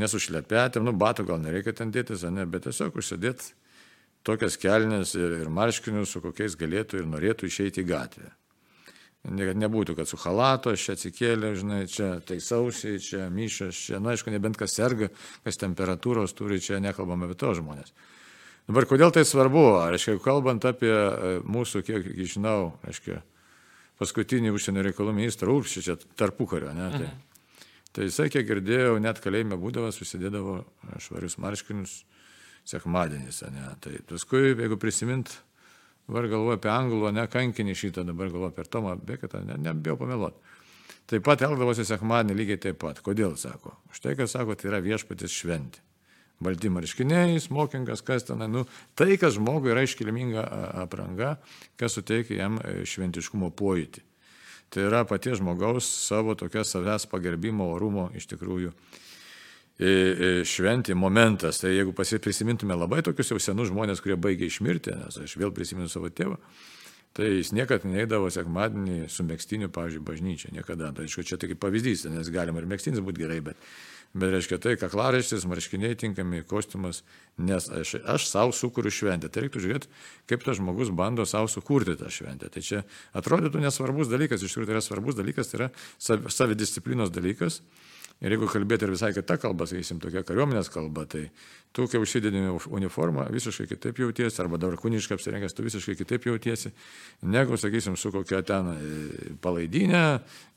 Nesušlepėtėm, 0.01 0.87
nu, 0.87 0.95
batų 0.95 1.27
gal 1.29 1.41
nereikia 1.43 1.75
ten 1.77 1.91
dėtis, 1.91 2.23
ne, 2.31 2.47
bet 2.47 2.69
tiesiog 2.69 3.01
užsidėti 3.01 3.57
tokias 4.23 4.59
kelnes 4.61 5.15
ir, 5.19 5.41
ir 5.43 5.49
marškinius, 5.53 6.13
su 6.13 6.23
kokiais 6.23 6.57
galėtų 6.61 7.01
ir 7.01 7.09
norėtų 7.11 7.49
išeiti 7.49 7.83
į 7.83 7.89
gatvę. 7.91 8.31
Kad 9.21 9.59
nebūtų, 9.61 9.99
kad 9.99 10.09
su 10.09 10.17
halatu 10.23 10.71
aš 10.73 10.85
čia 10.87 10.95
atsikėlė, 10.97 11.51
žinai, 11.59 11.81
čia 11.93 12.09
taisausiai, 12.25 13.01
čia 13.05 13.27
myšas, 13.33 13.77
čia, 13.77 13.99
na, 14.01 14.15
aišku, 14.15 14.33
nebent 14.33 14.57
kas 14.57 14.79
serga, 14.79 15.11
kas 15.45 15.61
temperatūros 15.61 16.33
turi, 16.37 16.61
čia 16.65 16.81
nekalbame 16.81 17.29
apie 17.29 17.37
to 17.41 17.53
žmonės. 17.59 17.93
Dabar 18.71 18.87
kodėl 18.89 19.13
tai 19.13 19.27
svarbu? 19.29 19.67
Aiškiai, 19.83 20.23
kalbant 20.25 20.65
apie 20.69 20.93
e, 20.93 21.35
mūsų, 21.45 21.83
kiek 21.85 22.09
žinau, 22.33 22.79
aiškiai, 22.87 23.21
paskutinį 24.01 24.55
užsienio 24.57 24.85
reikalų 24.87 25.15
ministrą 25.17 25.55
Uršį, 25.59 25.83
čia 25.85 25.97
tarpukario, 26.19 26.73
ne? 26.77 26.89
Tai, 26.95 27.09
mhm. 27.11 27.67
tai 27.97 28.09
jisai, 28.09 28.31
kiek 28.33 28.47
girdėjau, 28.49 28.97
net 29.03 29.21
kalėjime 29.23 29.59
būdavo, 29.61 29.93
susidėdavo 29.95 30.61
švarius 31.05 31.37
marškinius 31.43 32.01
sekmadienis, 32.69 33.43
ne? 33.53 33.67
Tai 33.85 33.99
paskui, 34.09 34.55
jeigu 34.55 34.81
prisimint, 34.81 35.35
dabar 36.09 36.31
galvoju 36.33 36.61
apie 36.61 36.73
anglų, 36.73 37.13
ne 37.17 37.27
kankinį 37.31 37.77
šitą, 37.77 38.07
dabar 38.09 38.33
galvoju 38.33 38.55
apie 38.55 38.67
Tomą 38.73 38.97
Beketą, 38.97 39.45
ne, 39.47 39.59
nebijau 39.61 39.99
pameluoti. 40.01 40.57
Taip 41.11 41.25
pat 41.27 41.43
elgdavosi 41.43 41.83
sekmadienį 41.89 42.37
lygiai 42.39 42.61
taip 42.69 42.79
pat. 42.83 43.01
Kodėl, 43.03 43.35
sako? 43.41 43.75
Štai, 43.95 44.15
kad 44.19 44.31
sako, 44.31 44.55
tai 44.55 44.71
yra 44.71 44.79
viešpatis 44.85 45.33
šventė. 45.35 45.83
Balti 46.41 46.71
marškiniai, 46.73 47.41
smokingas, 47.41 48.03
kas 48.05 48.25
ten, 48.29 48.45
nu, 48.51 48.65
tai, 48.99 49.17
kas 49.21 49.37
žmogui 49.37 49.73
yra 49.75 49.85
iškilminga 49.85 50.45
apranga, 50.85 51.35
kas 51.81 51.99
suteikia 51.99 52.41
jam 52.41 52.57
e, 52.65 52.81
šventiškumo 52.89 53.53
pojūtį. 53.57 54.07
Tai 54.71 54.87
yra 54.87 55.03
paties 55.05 55.41
žmogaus 55.41 55.87
savo 56.07 56.37
tokia 56.39 56.63
savęs 56.65 57.09
pagerbimo 57.11 57.73
orumo 57.75 58.07
iš 58.17 58.29
tikrųjų 58.31 58.71
e, 58.71 58.77
e, 59.87 60.29
šventė 60.47 60.95
momentas. 60.95 61.59
Tai 61.61 61.75
jeigu 61.75 61.93
prisimintume 61.93 62.77
labai 62.79 63.03
tokius 63.05 63.35
jau 63.35 63.41
senus 63.43 63.73
žmonės, 63.73 64.01
kurie 64.01 64.17
baigė 64.17 64.47
išmirti, 64.47 64.95
nes 64.95 65.19
aš 65.27 65.35
vėl 65.41 65.53
prisimenu 65.53 65.91
savo 65.91 66.09
tėvą, 66.09 66.39
Tai 67.17 67.27
jis 67.27 67.51
niekada 67.57 67.89
neįdavo 67.91 68.29
sekmadienį 68.31 69.09
su 69.11 69.25
mėgstiniu, 69.27 69.69
pavyzdžiui, 69.75 70.05
bažnyčia, 70.07 70.53
niekada. 70.55 70.93
Tai 70.95 71.09
aišku, 71.09 71.27
čia 71.27 71.41
tik 71.43 71.57
pavyzdys, 71.59 72.07
nes 72.13 72.31
galima 72.31 72.63
ir 72.63 72.69
mėgstinis 72.71 73.03
būti 73.03 73.25
gerai, 73.25 73.41
bet 73.51 73.59
Bet 74.11 74.33
reiškia 74.35 74.57
tai, 74.59 74.73
kaklaraištis, 74.75 75.45
marškiniai 75.47 75.95
tinkami, 75.99 76.41
kostiumas, 76.51 77.05
nes 77.39 77.69
aš, 77.71 77.93
aš 78.11 78.25
savo 78.27 78.55
sukūriu 78.57 78.91
šventę. 78.91 79.29
Tai 79.31 79.45
reiktų 79.45 79.63
žiūrėti, 79.63 79.91
kaip 80.27 80.43
tas 80.43 80.59
žmogus 80.59 80.91
bando 80.91 81.23
savo 81.31 81.47
sukurti 81.51 81.95
tą 82.01 82.11
šventę. 82.11 82.51
Tai 82.51 82.63
čia 82.67 82.83
atrodytų 83.15 83.63
nesvarbus 83.63 84.11
dalykas, 84.11 84.43
iš 84.43 84.57
tikrųjų 84.57 84.67
tai 84.67 84.75
yra 84.75 84.83
svarbus 84.83 85.19
dalykas, 85.21 85.53
tai 85.53 85.61
yra 85.61 85.71
savidisciplinos 86.27 87.15
dalykas. 87.15 87.61
Ir 88.21 88.35
jeigu 88.35 88.51
kalbėti 88.51 88.85
ir 88.85 88.97
visai 88.97 89.15
kitą 89.17 89.39
kalbą, 89.41 89.71
sakysim, 89.71 90.03
tokia 90.03 90.25
kariuomenės 90.27 90.69
kalba, 90.75 91.07
tai 91.09 91.29
tu, 91.73 91.87
kai 91.87 92.01
užsidedi 92.03 92.41
uniformą, 92.67 93.29
visiškai 93.31 93.69
kitaip 93.71 93.99
jautiesi, 94.03 94.41
arba 94.43 94.59
dabar 94.59 94.79
kūniškai 94.81 95.15
apsirengęs, 95.15 95.55
tu 95.55 95.63
visiškai 95.63 95.95
kitaip 96.01 96.27
jautiesi, 96.27 96.73
negu, 97.23 97.59
sakysim, 97.61 97.95
su 98.01 98.11
kokia 98.15 98.41
ten 98.47 98.73
e, 98.73 99.35
palaidinė, 99.43 100.03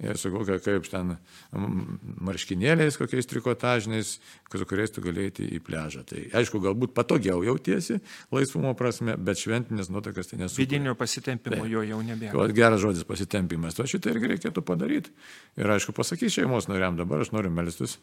e, 0.01 0.15
su 0.17 0.31
kokia, 0.33 0.57
kaip 0.63 0.87
ten, 0.89 1.13
marškinėliais, 1.53 2.97
kokiais 2.97 3.29
trikotažiniais, 3.29 4.15
su 4.53 4.69
kuriais 4.69 4.93
tu 4.93 5.03
galėjai 5.05 5.51
į 5.59 5.61
pležą. 5.65 6.01
Tai 6.09 6.23
aišku, 6.41 6.61
galbūt 6.63 6.95
patogiau 6.97 7.45
jautiesi 7.45 7.99
laisvumo 8.33 8.73
prasme, 8.77 9.17
bet 9.17 9.41
šventinės 9.41 9.93
nuotakas 9.93 10.31
tai 10.31 10.41
nesu. 10.41 10.57
Vidinio 10.61 10.97
pasitempimo 10.97 11.61
tai. 11.61 11.69
jo 11.73 11.85
jau 11.85 12.01
nebėra. 12.05 12.49
Geras 12.57 12.81
žodis 12.81 13.05
pasitempimas, 13.09 13.77
to 13.77 13.85
šitą 13.89 14.15
irgi 14.15 14.33
reikėtų 14.33 14.65
padaryti. 14.65 15.13
Ir 15.61 15.77
aišku, 15.77 15.93
pasakys 15.93 16.39
šeimos 16.39 16.69
nariam, 16.71 16.97
dabar 16.97 17.21
aš 17.21 17.33
noriu 17.35 17.53
melstis 17.53 17.99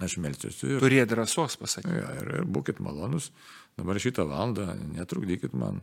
Aš 0.00 0.16
melsiuosi. 0.22 0.66
Ir... 0.66 0.78
Turėjo 0.82 1.08
drąsos 1.10 1.58
pasakyti. 1.60 1.98
Ja, 2.00 2.12
ir, 2.20 2.30
ir 2.40 2.46
būkite 2.48 2.84
malonus. 2.84 3.30
Dabar 3.78 4.00
šitą 4.00 4.24
valandą 4.28 4.72
netrukdykit 4.96 5.52
man 5.56 5.82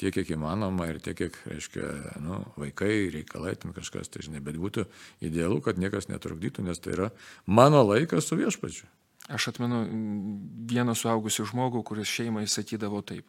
tiek, 0.00 0.14
kiek 0.16 0.32
įmanoma 0.36 0.88
ir 0.90 1.00
tiek, 1.04 1.18
kiek, 1.18 1.36
reiškia, 1.50 1.90
nu, 2.24 2.40
vaikai, 2.60 3.10
reikalai, 3.12 3.54
ten 3.60 3.74
kažkas, 3.76 4.08
tai 4.08 4.24
žinai, 4.24 4.40
bet 4.44 4.56
būtų 4.60 4.86
idealu, 5.26 5.60
kad 5.64 5.80
niekas 5.80 6.08
netrukdytų, 6.08 6.64
nes 6.64 6.80
tai 6.80 6.96
yra 6.96 7.10
mano 7.44 7.82
laikas 7.84 8.30
su 8.30 8.40
viešpačiu. 8.40 8.88
Aš 9.30 9.50
atmenu 9.52 9.84
vieną 10.70 10.96
suaugusių 10.98 11.46
žmogų, 11.52 11.84
kuris 11.86 12.10
šeimai 12.10 12.46
sakydavo 12.50 13.02
taip. 13.06 13.28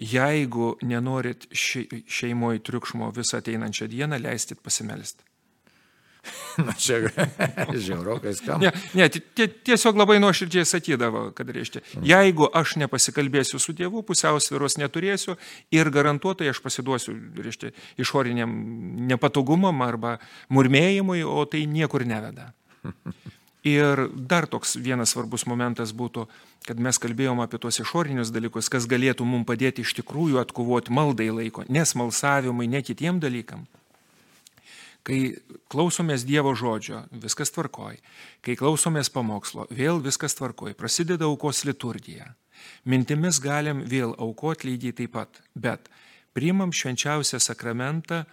Jeigu 0.00 0.78
nenorit 0.80 1.44
šeimoje 1.52 2.62
triukšmo 2.64 3.10
visą 3.12 3.42
ateinančią 3.42 3.90
dieną, 3.92 4.16
leistit 4.24 4.62
pasimelsti. 4.64 5.26
Na 6.66 6.72
čia 6.72 7.08
žiaurokai 7.86 8.34
skamba. 8.36 8.70
Ne, 8.70 8.72
ne, 8.94 9.08
tiesiog 9.64 9.98
labai 9.98 10.18
nuoširdžiai 10.22 10.68
sakydavo, 10.68 11.30
kad 11.36 11.50
reiškia, 11.54 11.82
jeigu 12.04 12.48
aš 12.56 12.76
nepasikalbėsiu 12.82 13.60
su 13.62 13.74
Dievu, 13.76 14.04
pusiausviros 14.06 14.78
neturėsiu 14.80 15.36
ir 15.74 15.90
garantuotai 15.94 16.50
aš 16.52 16.62
pasiduosiu, 16.64 17.16
reiškia, 17.40 17.72
išoriniam 18.00 18.52
nepatogumam 19.10 19.82
arba 19.86 20.18
murmėjimui, 20.52 21.22
o 21.24 21.44
tai 21.48 21.66
niekur 21.70 22.06
neveda. 22.08 22.52
Ir 23.60 24.06
dar 24.16 24.46
toks 24.48 24.78
vienas 24.80 25.10
svarbus 25.12 25.42
momentas 25.44 25.90
būtų, 25.92 26.22
kad 26.64 26.78
mes 26.80 26.96
kalbėjom 26.96 27.42
apie 27.44 27.58
tuos 27.60 27.76
išorinius 27.82 28.30
dalykus, 28.32 28.70
kas 28.72 28.86
galėtų 28.88 29.26
mums 29.28 29.44
padėti 29.44 29.84
iš 29.84 29.92
tikrųjų 29.98 30.40
atkovoti 30.40 30.94
maldai 30.96 31.28
laiko, 31.28 31.66
nesmalsavimui, 31.68 32.70
ne 32.72 32.80
kitiem 32.80 33.20
dalykam. 33.20 33.66
Kai 35.06 35.20
klausomės 35.72 36.26
Dievo 36.28 36.52
žodžio, 36.58 37.06
viskas 37.22 37.52
tvarkoj. 37.54 37.96
Kai 38.44 38.56
klausomės 38.60 39.08
pamokslo, 39.12 39.64
vėl 39.72 40.02
viskas 40.04 40.36
tvarkoj. 40.36 40.74
Prasideda 40.76 41.28
aukos 41.28 41.64
liturgija. 41.64 42.34
Mintimis 42.84 43.38
galim 43.40 43.84
vėl 43.88 44.12
aukoti 44.20 44.68
lygiai 44.68 44.96
taip 44.98 45.14
pat, 45.14 45.40
bet 45.56 45.88
priimam 46.36 46.74
švenčiausią 46.76 47.40
sakramentą 47.40 48.24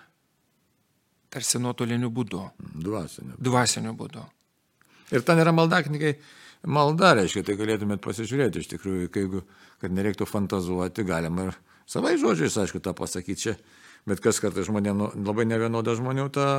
tarsi 1.31 1.61
nuotoliniu 1.63 2.11
būdu. 2.11 2.43
Dvasiniu. 2.83 3.37
Dvasiniu 3.39 3.95
būdu. 3.95 4.25
Ir 5.15 5.23
ten 5.23 5.39
yra 5.39 5.53
maldaknygai. 5.55 6.17
Malda 6.67 7.13
reiškia, 7.15 7.45
tai 7.45 7.55
galėtumėt 7.55 8.01
pasižiūrėti 8.03 8.63
iš 8.63 8.69
tikrųjų, 8.73 9.09
kai, 9.13 9.23
kad 9.79 9.93
nereiktų 9.93 10.25
fantazuoti, 10.27 11.05
galima 11.07 11.47
ir 11.47 11.59
savai 11.87 12.15
žodžiais, 12.19 12.57
aišku, 12.63 12.81
tą 12.83 12.95
pasakyti 12.97 13.43
čia 13.43 13.53
Bet 14.07 14.21
kas 14.23 14.39
kartais 14.39 14.69
žmonėm, 14.69 14.99
nu, 15.01 15.07
labai 15.27 15.47
nevienoda 15.49 15.95
žmonių 15.97 16.27
ta 16.35 16.49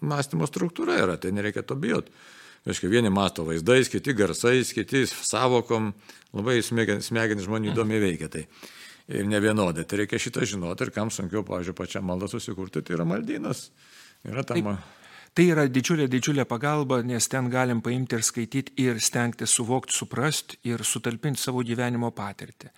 mąstymo 0.00 0.48
struktūra 0.48 0.96
yra, 1.02 1.18
tai 1.20 1.34
nereikia 1.36 1.64
to 1.66 1.76
bijoti. 1.76 2.14
Aiškiai, 2.62 2.92
vieni 2.92 3.10
mato 3.10 3.42
vaizdais, 3.44 3.90
kiti 3.90 4.14
garsais, 4.14 4.70
kiti 4.72 5.02
savokom, 5.10 5.90
labai 6.32 6.60
smegenis 6.62 7.44
žmonių 7.44 7.72
įdomiai 7.72 8.00
veikia. 8.04 8.30
Tai 8.30 8.44
ir 9.08 9.26
ne 9.26 9.40
vienodai. 9.42 9.84
Tai 9.88 10.02
reikia 10.02 10.20
šitą 10.22 10.46
žinoti 10.48 10.86
ir 10.86 10.92
kam 10.94 11.10
sunkiau, 11.12 11.44
pavyzdžiui, 11.46 11.76
pačią 11.78 12.02
maldą 12.06 12.30
susikurti, 12.30 12.82
tai 12.86 12.96
yra 12.96 13.06
maldynas. 13.08 13.68
Yra 14.28 14.44
tam. 14.46 14.60
Taip. 14.62 15.00
Tai 15.32 15.46
yra 15.48 15.64
didžiulė, 15.64 16.10
didžiulė 16.12 16.44
pagalba, 16.44 16.98
nes 17.08 17.24
ten 17.32 17.48
galim 17.52 17.80
paimti 17.84 18.18
ir 18.18 18.24
skaityti 18.26 18.74
ir 18.84 19.00
stengti 19.00 19.48
suvokti, 19.48 19.94
suprasti 19.96 20.58
ir 20.68 20.84
sutalpinti 20.84 21.40
savo 21.40 21.62
gyvenimo 21.64 22.10
patirtį. 22.12 22.68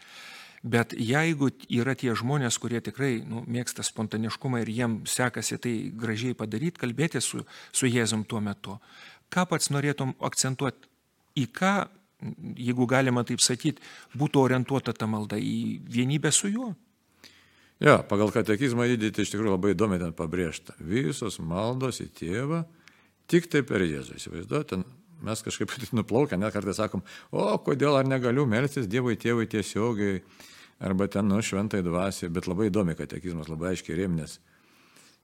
Bet 0.65 0.95
jeigu 0.97 1.51
yra 1.77 1.93
tie 1.93 2.15
žmonės, 2.17 2.57
kurie 2.57 2.81
tikrai 2.81 3.19
nu, 3.29 3.43
mėgsta 3.45 3.85
spontaniškumą 3.85 4.63
ir 4.63 4.71
jiem 4.73 4.95
sekasi 5.05 5.59
tai 5.61 5.73
gražiai 5.93 6.37
padaryti, 6.39 6.81
kalbėti 6.81 7.21
su, 7.21 7.43
su 7.69 7.91
Jėzum 7.91 8.23
tuo 8.25 8.41
metu, 8.41 8.79
ką 9.29 9.45
pats 9.51 9.69
norėtum 9.75 10.15
akcentuoti, 10.25 10.89
į 11.37 11.45
ką, 11.53 11.75
jeigu 12.57 12.87
galima 12.89 13.27
taip 13.29 13.45
sakyti, 13.45 13.85
būtų 14.17 14.41
orientuota 14.47 14.95
ta 14.97 15.09
malda 15.11 15.37
į 15.37 15.83
vienybę 15.85 16.33
su 16.33 16.49
juo? 16.49 16.71
Jo, 17.85 17.99
pagal 18.09 18.33
katekizmą 18.33 18.87
įdėti 18.95 19.25
iš 19.25 19.35
tikrųjų 19.35 19.57
labai 19.59 19.75
įdomiai 19.75 20.01
ten 20.01 20.17
pabrėžta. 20.17 20.79
Visos 20.79 21.37
maldos 21.43 22.01
į 22.01 22.09
tėvą 22.23 22.63
tik 23.29 23.51
tai 23.53 23.65
per 23.67 23.85
Jėzų. 23.85 24.17
Įsivaizduojate, 24.17 24.81
mes 25.29 25.45
kažkaip 25.45 25.77
nuplaukę, 25.99 26.41
net 26.41 26.57
kartais 26.57 26.81
sakom, 26.81 27.05
o 27.29 27.51
kodėl 27.67 27.99
ar 28.01 28.09
negaliu 28.09 28.47
melstis 28.49 28.89
Dievui 28.89 29.19
tėvui 29.21 29.45
tiesiogiai 29.51 30.23
arba 30.85 31.09
ten, 31.09 31.29
nu, 31.31 31.41
šventai 31.45 31.83
dvasiai, 31.87 32.33
bet 32.33 32.49
labai 32.51 32.69
įdomi 32.71 32.97
katekizmas, 32.99 33.51
labai 33.53 33.73
aiškiai 33.75 34.03
rėmnės. 34.03 34.39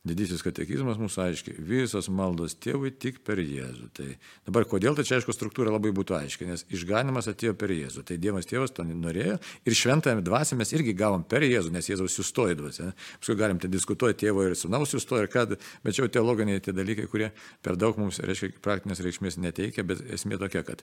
Didysis 0.00 0.40
katekizmas 0.40 0.96
mūsų 0.96 1.20
aiškiai, 1.26 1.54
visos 1.60 2.06
maldos 2.08 2.54
tėvui 2.56 2.88
tik 2.96 3.18
per 3.20 3.36
Jėzų. 3.36 3.90
Tai 3.92 4.06
dabar 4.46 4.64
kodėl, 4.64 4.94
tai 4.96 5.04
čia 5.04 5.18
aišku 5.18 5.34
struktūra 5.36 5.74
labai 5.74 5.90
būtų 5.92 6.14
aiški, 6.16 6.46
nes 6.48 6.64
išganimas 6.72 7.28
atėjo 7.28 7.52
per 7.60 7.74
Jėzų. 7.74 8.06
Tai 8.08 8.16
Dievas 8.16 8.48
tėvas 8.48 8.72
to 8.72 8.86
norėjo 8.88 9.34
ir 9.68 9.76
šventąją 9.76 10.22
dvasę 10.24 10.56
mes 10.56 10.72
irgi 10.72 10.94
gavom 10.96 11.26
per 11.28 11.44
Jėzų, 11.44 11.74
nes 11.74 11.90
Jėzaus 11.92 12.16
sustoja 12.16 12.56
dvasia. 12.56 12.94
Paskui 13.20 13.36
galim 13.42 13.60
tai 13.60 13.68
diskutuoti 13.74 14.22
tėvo 14.24 14.48
ir 14.48 14.56
sunaus 14.56 14.96
sustoja 14.96 15.28
ir 15.28 15.30
kad, 15.36 15.52
bet 15.84 15.98
čia 15.98 16.06
jau 16.06 16.14
teologiniai 16.16 16.64
tie 16.64 16.72
dalykai, 16.72 17.04
kurie 17.12 17.28
per 17.60 17.76
daug 17.76 18.00
mums, 18.00 18.22
reiškia, 18.24 18.54
praktinės 18.64 19.04
reikšmės 19.04 19.36
neteikia, 19.36 19.84
bet 19.84 20.00
esmė 20.16 20.40
tokia, 20.40 20.64
kad 20.64 20.80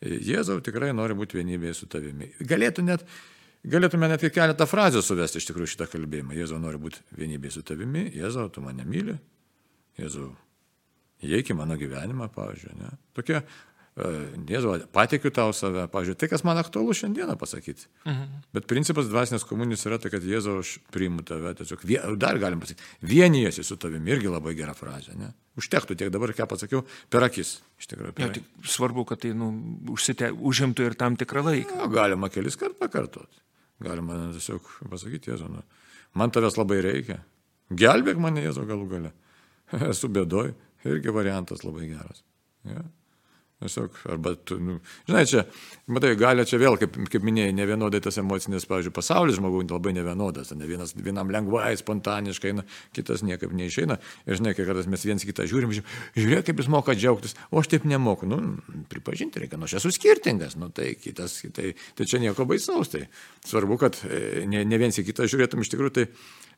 Jėzau 0.00 0.56
tikrai 0.64 0.94
nori 0.96 1.12
būti 1.20 1.36
vienybėje 1.36 1.82
su 1.82 1.92
tavimi. 1.92 2.32
Galėtų 2.40 2.88
net 2.88 3.04
Galėtume 3.64 4.08
netgi 4.10 4.28
keletą 4.34 4.66
frazių 4.68 5.00
suvesti 5.04 5.40
iš 5.40 5.48
tikrųjų 5.48 5.70
šitą 5.72 5.88
kalbėjimą. 5.88 6.34
Jėzau 6.36 6.58
nori 6.60 6.80
būti 6.80 7.00
vienybė 7.16 7.52
su 7.52 7.62
tavimi, 7.64 8.10
Jėzau, 8.12 8.50
tu 8.52 8.60
mane 8.64 8.84
myli, 8.84 9.14
Jėzau, 9.96 10.32
įeik 11.24 11.54
į 11.54 11.56
mano 11.56 11.78
gyvenimą, 11.80 12.28
pavyzdžiui. 12.34 12.74
Ne? 12.82 12.90
Tokie, 13.16 13.38
Jėzau, 13.94 14.74
patikiu 14.92 15.30
tau 15.32 15.54
save, 15.56 15.86
pavyzdžiui, 15.92 16.16
tai, 16.20 16.28
kas 16.32 16.42
man 16.44 16.58
aktualu 16.60 16.92
šiandieną 16.98 17.38
pasakyti. 17.40 17.86
Mhm. 18.02 18.42
Bet 18.58 18.66
principas 18.68 19.08
dvasinės 19.08 19.46
komunijos 19.48 19.86
yra 19.88 20.00
tai, 20.02 20.10
kad 20.12 20.26
Jėzau, 20.28 20.58
aš 20.60 20.74
priimu 20.92 21.24
tave, 21.24 21.54
tiesiog 21.62 21.86
dar 22.20 22.40
galim 22.42 22.60
pasakyti, 22.60 22.84
vienijasi 23.00 23.64
su 23.64 23.78
tavimi, 23.80 24.12
irgi 24.12 24.28
labai 24.28 24.52
gera 24.58 24.74
frazė. 24.76 25.14
Ne? 25.16 25.30
Užtektų 25.56 25.96
tiek 25.96 26.12
dabar, 26.12 26.34
ką 26.36 26.50
pasakiau, 26.50 26.82
per 27.08 27.24
akis. 27.30 27.60
Iš 27.80 27.88
tikrųjų, 27.94 28.12
per... 28.18 28.26
ja, 28.26 28.34
tik 28.40 28.68
svarbu, 28.76 29.06
kad 29.08 29.24
tai 29.24 29.32
nu, 29.38 29.54
užsite, 29.94 30.34
užimtų 30.34 30.90
ir 30.90 30.98
tam 31.00 31.16
tikrą 31.16 31.46
laiką. 31.48 31.80
Ja, 31.80 31.88
galima 31.94 32.28
kelis 32.34 32.60
kart 32.60 32.76
pakartoti. 32.82 33.40
Galima 33.82 34.16
tiesiog 34.32 34.68
pasakyti, 34.90 35.32
Jėzu, 35.32 35.48
nu, 35.50 35.62
man 36.14 36.32
tavęs 36.34 36.58
labai 36.60 36.78
reikia. 36.84 37.18
Gelbėk 37.74 38.20
mane, 38.22 38.44
Jėzu, 38.44 38.66
galų 38.68 38.86
gale. 38.90 39.14
Esu 39.90 40.10
bėdoj. 40.12 40.52
Irgi 40.84 41.12
variantas 41.16 41.64
labai 41.64 41.88
geras. 41.88 42.20
Ja. 42.68 42.82
Tiesiog, 43.64 43.94
arba 44.12 44.34
tu, 44.36 44.58
nu, 44.60 44.74
žinai, 45.08 45.22
čia, 45.24 45.42
matai, 45.88 46.10
gali 46.20 46.44
čia 46.44 46.58
vėl, 46.60 46.76
kaip, 46.76 46.98
kaip 47.08 47.22
minėjai, 47.24 47.54
ne 47.56 47.64
vienodai 47.64 48.00
tas 48.04 48.18
emocinis, 48.20 48.66
pavyzdžiui, 48.68 48.92
pasaulis 48.92 49.38
žmogaus 49.38 49.70
labai 49.72 49.94
nevienodas, 49.96 50.50
ne 50.52 50.68
vienas, 50.68 50.92
vienam 50.98 51.32
lengvai, 51.32 51.70
spontaniškai, 51.80 52.52
eina, 52.52 52.66
kitas 52.92 53.24
niekaip 53.24 53.54
neišeina. 53.56 53.96
Ir 54.28 54.36
žinai, 54.40 54.52
kai 54.58 54.66
kartais 54.68 54.90
mes 54.92 55.06
viens 55.08 55.24
kitą 55.24 55.46
žiūrim, 55.48 55.72
žiūrėk, 56.18 56.44
kaip 56.50 56.60
jis 56.60 56.68
moka 56.74 56.92
džiaugtis, 56.98 57.38
o 57.48 57.62
aš 57.62 57.72
taip 57.72 57.86
nemoku. 57.88 58.28
Nu, 58.28 58.42
pripažinti 58.92 59.40
reikia, 59.40 59.56
nu, 59.56 59.64
aš 59.64 59.78
esu 59.80 59.94
skirtingas, 59.96 60.58
nu, 60.60 60.68
tai 60.74 60.92
kitas, 61.00 61.38
tai, 61.56 61.72
tai 61.96 62.08
čia 62.10 62.20
nieko 62.20 62.44
baisaus. 62.50 62.92
Tai 62.92 63.06
svarbu, 63.48 63.80
kad 63.80 63.96
e, 64.04 64.44
ne, 64.50 64.60
ne 64.68 64.82
viens 64.82 65.00
į 65.00 65.06
kitą 65.08 65.24
žiūrėtum, 65.30 65.64
iš 65.64 65.72
tikrųjų, 65.72 65.96
tai 65.96 66.10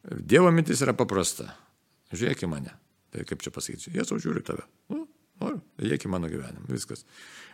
Dievo 0.07 0.51
mintis 0.55 0.83
yra 0.85 0.95
paprasta. 0.95 1.53
Žiūrėk 2.15 2.45
į 2.47 2.51
mane. 2.51 2.75
Tai 3.15 3.25
kaip 3.27 3.43
čia 3.43 3.51
pasakyti, 3.55 3.95
Jėzau 3.97 4.19
žiūri 4.23 4.43
tave. 4.47 4.67
Nu, 4.93 5.06
noriu, 5.41 5.61
įeik 5.83 6.07
į 6.07 6.13
mano 6.13 6.31
gyvenimą, 6.33 6.69
viskas. 6.71 7.05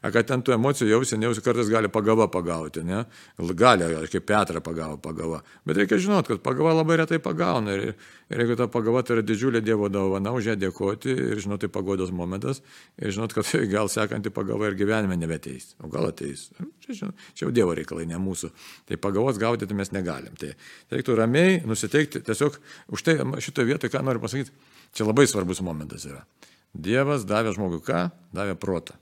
A 0.02 0.10
kad 0.10 0.26
ten 0.26 0.42
tų 0.42 0.56
emocijų 0.56 0.88
jausi, 0.90 1.16
nejausi, 1.20 1.42
kartais 1.46 1.68
gali 1.70 1.86
pagava 1.92 2.24
pagauti, 2.30 2.82
ne? 2.82 3.04
Gali, 3.38 3.86
kaip 4.10 4.24
Petra 4.26 4.58
pagavo 4.64 4.96
pagava. 5.02 5.38
Bet 5.68 5.78
reikia 5.78 6.00
žinoti, 6.02 6.32
kad 6.32 6.42
pagava 6.42 6.72
labai 6.74 6.96
retai 6.98 7.20
pagauna. 7.22 7.76
Ir, 7.78 7.92
ir 8.26 8.42
jeigu 8.42 8.56
ta 8.58 8.66
pagava 8.72 9.04
tai 9.06 9.20
yra 9.20 9.24
didžiulė 9.28 9.62
Dievo 9.62 9.86
dovana, 9.94 10.34
už 10.34 10.50
ją 10.50 10.56
dėkoti 10.58 11.14
ir 11.14 11.42
žinoti, 11.44 11.68
tai 11.68 11.74
pagodos 11.76 12.10
momentas. 12.10 12.64
Ir 12.98 13.14
žinoti, 13.14 13.38
kad 13.38 13.54
gal 13.76 13.90
sekanti 13.92 14.34
pagava 14.34 14.72
ir 14.72 14.78
gyvenime 14.80 15.14
nebeteis. 15.20 15.76
O 15.78 15.90
gal 15.92 16.10
ateis. 16.10 16.48
Čia, 16.82 16.98
žinot, 17.04 17.26
čia 17.30 17.46
jau 17.46 17.54
Dievo 17.54 17.78
reikalai, 17.78 18.08
ne 18.10 18.18
mūsų. 18.18 18.50
Tai 18.90 18.98
pagavos 19.06 19.38
gaudyti 19.38 19.70
tai 19.70 19.78
mes 19.78 19.94
negalim. 19.94 20.34
Tai 20.40 20.50
reiktų 20.90 21.20
ramiai 21.22 21.60
nusiteikti. 21.62 22.26
Tiesiog 22.26 22.58
už 22.90 23.06
tai 23.06 23.20
šitoje 23.22 23.70
vietoje, 23.70 23.94
ką 23.94 24.02
noriu 24.02 24.24
pasakyti, 24.26 24.50
čia 24.98 25.06
labai 25.06 25.30
svarbus 25.30 25.62
momentas 25.62 26.10
yra. 26.10 26.26
Dievas 26.72 27.26
davė 27.28 27.52
žmogui 27.56 27.82
ką? 27.84 28.06
Davė 28.32 28.56
protą. 28.56 28.96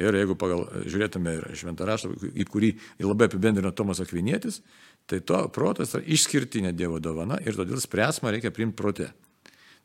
Ir 0.00 0.16
jeigu 0.16 0.34
pagal, 0.40 0.64
žiūrėtume 0.88 1.34
ir 1.36 1.50
šventą 1.58 1.84
raštą, 1.84 2.14
į 2.32 2.46
kurį 2.48 2.70
labai 3.04 3.28
apibendrino 3.28 3.74
Tomas 3.76 4.00
Akvinietis, 4.00 4.62
tai 5.04 5.20
to 5.20 5.42
protas 5.52 5.92
yra 5.92 6.06
išskirtinė 6.16 6.72
Dievo 6.72 6.96
dovana 7.02 7.36
ir 7.44 7.58
todėl 7.58 7.82
spręsmą 7.82 8.32
reikia 8.32 8.54
priimti 8.54 8.78
prote. 8.78 9.10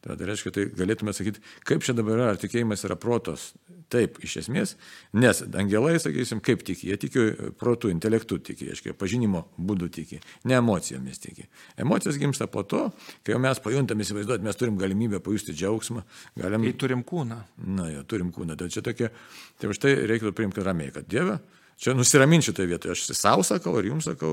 Tai, 0.06 0.13
tai 0.13 0.27
reiškia, 0.30 0.51
tai 0.54 0.63
galėtume 0.77 1.12
sakyti, 1.16 1.42
kaip 1.66 1.82
čia 1.86 1.96
dabar 1.98 2.20
yra, 2.20 2.27
ar 2.34 2.38
tikėjimas 2.38 2.84
yra 2.86 2.96
protos. 3.01 3.50
Taip, 3.92 4.20
iš 4.24 4.36
esmės, 4.44 4.75
nes 5.16 5.39
angelai, 5.58 5.96
sakysim, 6.04 6.42
kaip 6.44 6.62
tiki, 6.68 6.89
jie 6.92 6.98
tiki 7.00 7.24
protų, 7.58 7.89
intelektų 7.94 8.38
tiki, 8.50 8.68
reiškia, 8.70 8.94
pažinimo 9.00 9.46
būdų 9.58 9.89
tiki, 9.96 10.20
ne 10.48 10.58
emocijomis 10.60 11.24
tiki. 11.24 11.48
Emocijos 11.80 12.20
gimsta 12.20 12.50
po 12.51 12.66
to, 12.68 12.84
kai 13.24 13.34
jau 13.34 13.42
mes 13.42 13.62
pajuntam 13.63 14.04
įsivaizduoti, 14.04 14.46
mes 14.46 14.60
turim 14.60 14.77
galimybę 14.77 15.22
pajusti 15.24 15.56
džiaugsmą. 15.56 16.04
Galim... 16.38 16.68
Kai 16.68 16.75
turim 16.84 17.06
kūną. 17.08 17.39
Na, 17.80 17.88
jo, 17.94 18.04
turim 18.12 18.34
kūną. 18.36 18.60
Tai 18.60 18.68
čia 18.74 18.84
tokia, 18.86 19.10
tai 19.58 19.72
už 19.72 19.82
tai 19.82 19.96
reikėtų 20.04 20.36
priimti 20.36 20.68
ramiai, 20.68 20.92
kad 20.94 21.08
Dieve, 21.10 21.39
Čia 21.77 21.93
nusiraminčiau 21.93 22.55
toje 22.57 22.72
vietoje, 22.72 22.96
aš 22.96 23.12
savo 23.13 23.43
sakau, 23.46 23.75
ir 23.77 23.91
jums 23.91 24.07
sakau, 24.10 24.31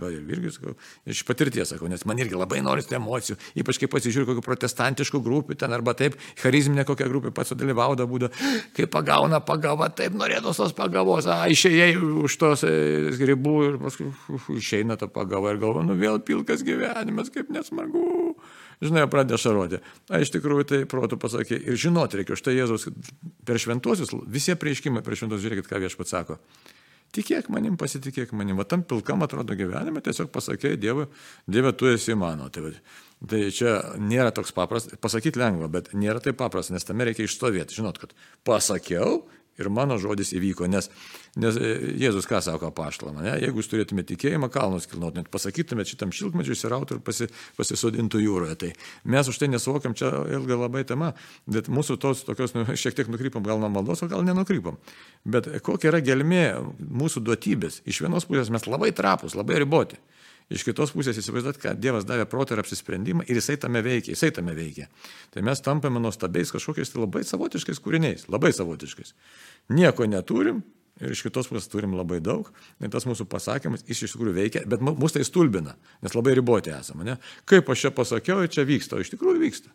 va, 0.00 0.08
ir 0.08 0.22
irgi 0.32 0.54
sakau, 0.54 0.72
iš 1.04 1.20
patirties 1.28 1.68
sakau, 1.68 1.84
nes 1.92 2.00
man 2.08 2.16
irgi 2.16 2.38
labai 2.38 2.62
norisi 2.64 2.96
emocijų, 2.96 3.34
ypač 3.60 3.76
kai 3.82 3.90
pasižiūriu 3.92 4.30
kokių 4.30 4.44
protestantiškų 4.46 5.20
grupių 5.26 5.58
ten 5.60 5.76
arba 5.76 5.92
taip, 5.98 6.16
charizminė 6.40 6.86
kokia 6.88 7.10
grupė 7.12 7.34
pats 7.36 7.52
dalyvauda 7.60 8.06
būda, 8.08 8.30
kai 8.72 8.86
pagauna 8.88 9.42
pagava, 9.44 9.90
taip 9.92 10.16
norėtų 10.16 10.54
tos 10.56 10.72
pagavos, 10.78 11.28
a, 11.28 11.42
išėjai 11.52 11.90
už 12.24 12.38
tos 12.40 12.64
e, 12.64 12.72
ribų 13.20 13.58
ir 13.66 13.76
paskui 13.84 14.08
uf, 14.08 14.48
išeina 14.56 14.96
ta 14.96 15.10
pagava 15.12 15.52
ir 15.52 15.60
galvo, 15.60 15.84
nu 15.84 15.98
vėl 15.98 16.22
pilkas 16.24 16.64
gyvenimas, 16.64 17.28
kaip 17.34 17.52
nesmagu. 17.52 18.32
Žinai, 18.80 19.04
pradeda 19.12 19.36
šaroti. 19.36 19.82
A, 20.08 20.22
iš 20.24 20.32
tikrųjų 20.32 20.70
tai 20.72 20.82
protų 20.88 21.20
pasakė 21.20 21.58
ir 21.58 21.76
žinoti 21.76 22.22
reikia, 22.22 22.38
štai 22.38 22.56
Jėzus 22.56 22.88
per 23.44 23.60
šventuosius, 23.60 24.14
visi 24.30 24.56
prieškimai 24.56 25.04
per 25.04 25.18
šventuosius, 25.18 25.44
žiūrėkit, 25.44 25.68
ką 25.68 25.84
viešpats 25.84 26.14
sako. 26.14 26.38
Tikėk 27.16 27.48
manim, 27.52 27.78
pasitikėk 27.80 28.34
manim. 28.36 28.58
Va 28.60 28.66
tam 28.68 28.82
pilkam 28.84 29.24
atrodo 29.24 29.56
gyvenime 29.56 30.02
tiesiog 30.04 30.28
pasakė 30.32 30.74
Dievui, 30.80 31.06
Dieve, 31.48 31.72
tu 31.72 31.88
esi 31.88 32.16
mano. 32.18 32.50
Tai, 32.52 32.74
tai 33.24 33.46
čia 33.54 33.78
nėra 33.96 34.32
toks 34.36 34.52
paprastas, 34.56 35.00
pasakyti 35.00 35.40
lengva, 35.40 35.70
bet 35.72 35.94
nėra 35.96 36.20
taip 36.24 36.36
paprasta, 36.40 36.76
nes 36.76 36.84
tame 36.84 37.08
reikia 37.08 37.24
išstovėti. 37.24 37.78
Žinot, 37.80 38.02
kad 38.02 38.12
pasakiau 38.44 39.22
ir 39.58 39.70
mano 39.74 39.98
žodis 40.00 40.32
įvyko, 40.36 40.68
nes, 40.70 40.90
nes 41.40 41.58
e, 41.58 41.72
Jėzus 42.00 42.28
ką 42.30 42.40
sako 42.44 42.70
pašlam, 42.74 43.20
ne? 43.24 43.34
jeigu 43.42 43.62
jūs 43.62 43.70
turėtumėte 43.72 44.14
tikėjimą, 44.14 44.50
kalnus 44.54 44.88
kilnotumėte, 44.90 45.30
pasakytumėte 45.34 45.94
šitam 45.94 46.14
šilkmečiui 46.14 46.54
įsirautų 46.56 46.98
ir 46.98 47.02
pasi, 47.06 47.28
pasisodintų 47.58 48.22
jūroje. 48.22 48.58
Tai 48.62 48.72
mes 49.16 49.30
už 49.30 49.40
tai 49.42 49.50
nesuvokiam, 49.52 49.96
čia 49.98 50.12
ilga 50.38 50.60
labai 50.62 50.84
tema, 50.88 51.12
bet 51.50 51.70
mūsų 51.72 51.98
tos 52.02 52.24
tokios 52.28 52.54
nu, 52.56 52.66
šiek 52.78 52.96
tiek 52.98 53.10
nukrypam, 53.12 53.44
gal 53.46 53.62
nuo 53.62 53.72
maldos, 53.72 54.04
o 54.04 54.10
gal 54.10 54.24
nenukrypam. 54.26 54.78
Bet 55.28 55.50
kokia 55.66 55.92
yra 55.92 56.02
gelmė 56.04 56.44
mūsų 56.78 57.24
duotybės? 57.26 57.82
Iš 57.88 58.04
vienos 58.06 58.28
pusės 58.28 58.52
mes 58.54 58.68
labai 58.70 58.92
trapus, 58.96 59.36
labai 59.38 59.60
riboti. 59.64 59.98
Iš 60.48 60.64
kitos 60.64 60.94
pusės 60.96 61.18
įsivaizduot, 61.20 61.58
kad 61.60 61.80
Dievas 61.80 62.06
davė 62.08 62.24
protą 62.28 62.56
ir 62.56 62.62
apsisprendimą 62.62 63.26
ir 63.28 63.36
jisai 63.36 63.58
tame 63.60 63.82
veikia, 63.84 64.14
jisai 64.14 64.30
tame 64.32 64.54
veikia. 64.56 64.86
Tai 65.34 65.42
mes 65.44 65.60
tampame 65.60 66.00
nuostabiais 66.00 66.52
kažkokiais 66.54 66.92
tai 66.94 67.02
labai 67.02 67.20
savotiškais 67.28 67.82
kūriniais, 67.84 68.24
labai 68.32 68.54
savotiškais. 68.56 69.12
Nieko 69.76 70.08
neturim 70.08 70.62
ir 71.02 71.12
iš 71.12 71.26
kitos 71.26 71.50
pusės 71.50 71.68
turim 71.68 71.92
labai 71.98 72.22
daug. 72.24 72.48
Ir 72.80 72.92
tas 72.94 73.04
mūsų 73.08 73.26
pasakymas 73.28 73.84
iš 73.84 74.06
tikrųjų 74.06 74.36
veikia, 74.38 74.62
bet 74.68 74.80
mus 74.80 75.14
tai 75.14 75.26
stulbina, 75.28 75.76
nes 76.00 76.16
labai 76.16 76.32
riboti 76.38 76.72
esame. 76.72 77.04
Ne? 77.04 77.18
Kaip 77.48 77.68
aš 77.68 77.84
čia 77.84 77.92
pasakiau, 77.94 78.40
čia 78.48 78.64
vyksta, 78.68 78.96
o 78.96 79.04
iš 79.04 79.12
tikrųjų 79.12 79.42
vyksta. 79.44 79.74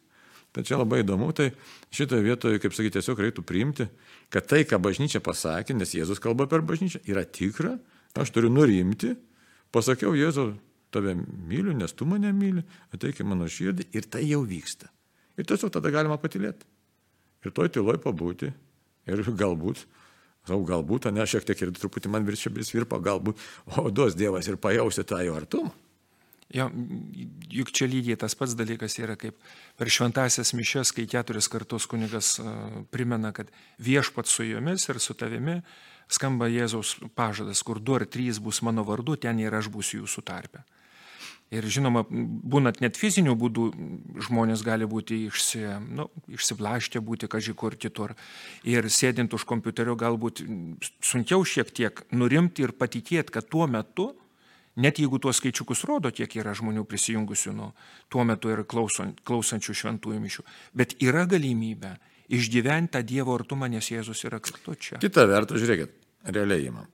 Tai 0.54 0.62
čia 0.66 0.78
labai 0.78 1.02
įdomu, 1.02 1.32
tai 1.34 1.52
šitoje 1.94 2.26
vietoje, 2.26 2.60
kaip 2.62 2.76
sakyti, 2.78 3.00
tiesiog 3.00 3.22
reiktų 3.24 3.46
priimti, 3.46 3.88
kad 4.34 4.46
tai, 4.50 4.62
ką 4.70 4.78
bažnyčia 4.82 5.22
pasakė, 5.24 5.74
nes 5.74 5.96
Jėzus 5.98 6.22
kalba 6.22 6.46
per 6.50 6.62
bažnyčią, 6.66 7.02
yra 7.10 7.24
tikra, 7.26 7.80
aš 8.14 8.34
turiu 8.36 8.52
nurimti 8.54 9.16
Pasakiau, 9.74 10.14
Jėzau, 10.14 10.52
tave 10.94 11.16
myliu, 11.18 11.74
nes 11.74 11.96
tu 11.98 12.06
mane 12.06 12.30
myli, 12.36 12.62
ateik 12.94 13.24
į 13.24 13.28
mano 13.28 13.48
širdį 13.50 13.90
ir 13.98 14.06
tai 14.06 14.22
jau 14.28 14.44
vyksta. 14.46 14.92
Ir 15.38 15.48
tiesiog 15.50 15.74
tada 15.74 15.90
galima 15.94 16.20
patilėti. 16.22 16.68
Ir 17.44 17.54
toj 17.56 17.72
tyloj 17.74 17.98
pabūti. 18.04 18.52
Ir 19.10 19.24
galbūt, 19.36 19.82
savo 20.48 20.64
galbūt, 20.68 21.10
ne, 21.12 21.26
šiek 21.28 21.48
tiek 21.48 21.66
ir 21.66 21.74
truputį 21.76 22.12
man 22.14 22.28
viršė 22.28 22.54
bisvirpa, 22.56 23.02
galbūt, 23.04 23.42
o 23.76 23.90
duos 23.92 24.16
Dievas 24.16 24.48
ir 24.48 24.62
pajausi 24.62 25.04
tą 25.10 25.20
jo 25.26 25.36
artumą. 25.36 25.74
Jo, 26.54 26.68
juk 27.50 27.72
čia 27.74 27.88
lygiai 27.90 28.18
tas 28.22 28.36
pats 28.38 28.54
dalykas 28.54 29.00
yra 29.02 29.16
kaip 29.18 29.40
per 29.80 29.90
šventasias 29.90 30.54
mišes, 30.54 30.92
kai 30.94 31.08
keturis 31.10 31.50
kartus 31.50 31.88
kunigas 31.90 32.36
uh, 32.38 32.84
primena, 32.94 33.32
kad 33.34 33.50
viešpat 33.82 34.30
su 34.30 34.46
jomis 34.46 34.86
ir 34.86 35.02
su 35.02 35.18
tavimi 35.18 35.64
skamba 36.14 36.50
Jėzaus 36.52 37.00
pažadas, 37.18 37.64
kur 37.66 37.82
du 37.82 37.98
ar 37.98 38.06
trys 38.06 38.38
bus 38.38 38.62
mano 38.62 38.86
vardu, 38.86 39.18
ten 39.18 39.42
ir 39.42 39.56
aš 39.56 39.72
būsiu 39.74 40.04
jūsų 40.04 40.26
tarpe. 40.28 40.62
Ir 41.54 41.66
žinoma, 41.70 42.02
būnat 42.10 42.80
net 42.82 42.98
fizinių 42.98 43.36
būdų, 43.38 43.66
žmonės 44.26 44.64
gali 44.66 44.88
būti 44.90 45.20
išsi, 45.28 45.62
nu, 45.86 46.08
išsiblaškę, 46.34 47.02
būti 47.04 47.30
kažkur 47.30 47.78
kitur. 47.78 48.16
Ir 48.66 48.90
sėdint 48.90 49.34
už 49.38 49.46
kompiuterio 49.50 49.94
galbūt 50.00 50.42
sunkiau 51.04 51.46
šiek 51.46 51.70
tiek 51.70 52.02
nurimti 52.16 52.66
ir 52.66 52.74
patikėti, 52.74 53.36
kad 53.36 53.50
tuo 53.54 53.68
metu, 53.70 54.14
net 54.76 55.00
jeigu 55.02 55.20
tuos 55.22 55.38
skaičiukus 55.42 55.84
rodo, 55.90 56.12
kiek 56.14 56.36
yra 56.40 56.56
žmonių 56.58 56.86
prisijungusių, 56.90 57.54
nu, 57.58 57.72
tuo 58.12 58.26
metu 58.28 58.54
ir 58.54 58.64
klausančių 58.66 59.78
šventųjų 59.82 60.24
mišių, 60.24 60.46
bet 60.78 60.98
yra 61.04 61.28
galimybė 61.30 61.96
išgyventi 62.34 62.96
tą 62.96 63.04
Dievo 63.06 63.36
artumą, 63.38 63.70
nes 63.72 63.92
Jėzus 63.92 64.24
yra 64.28 64.40
kartu 64.44 64.76
čia. 64.80 65.00
Kita 65.04 65.28
vertus, 65.30 65.62
žiūrėkit, 65.62 65.96
realiai 66.34 66.70
įmam. 66.70 66.90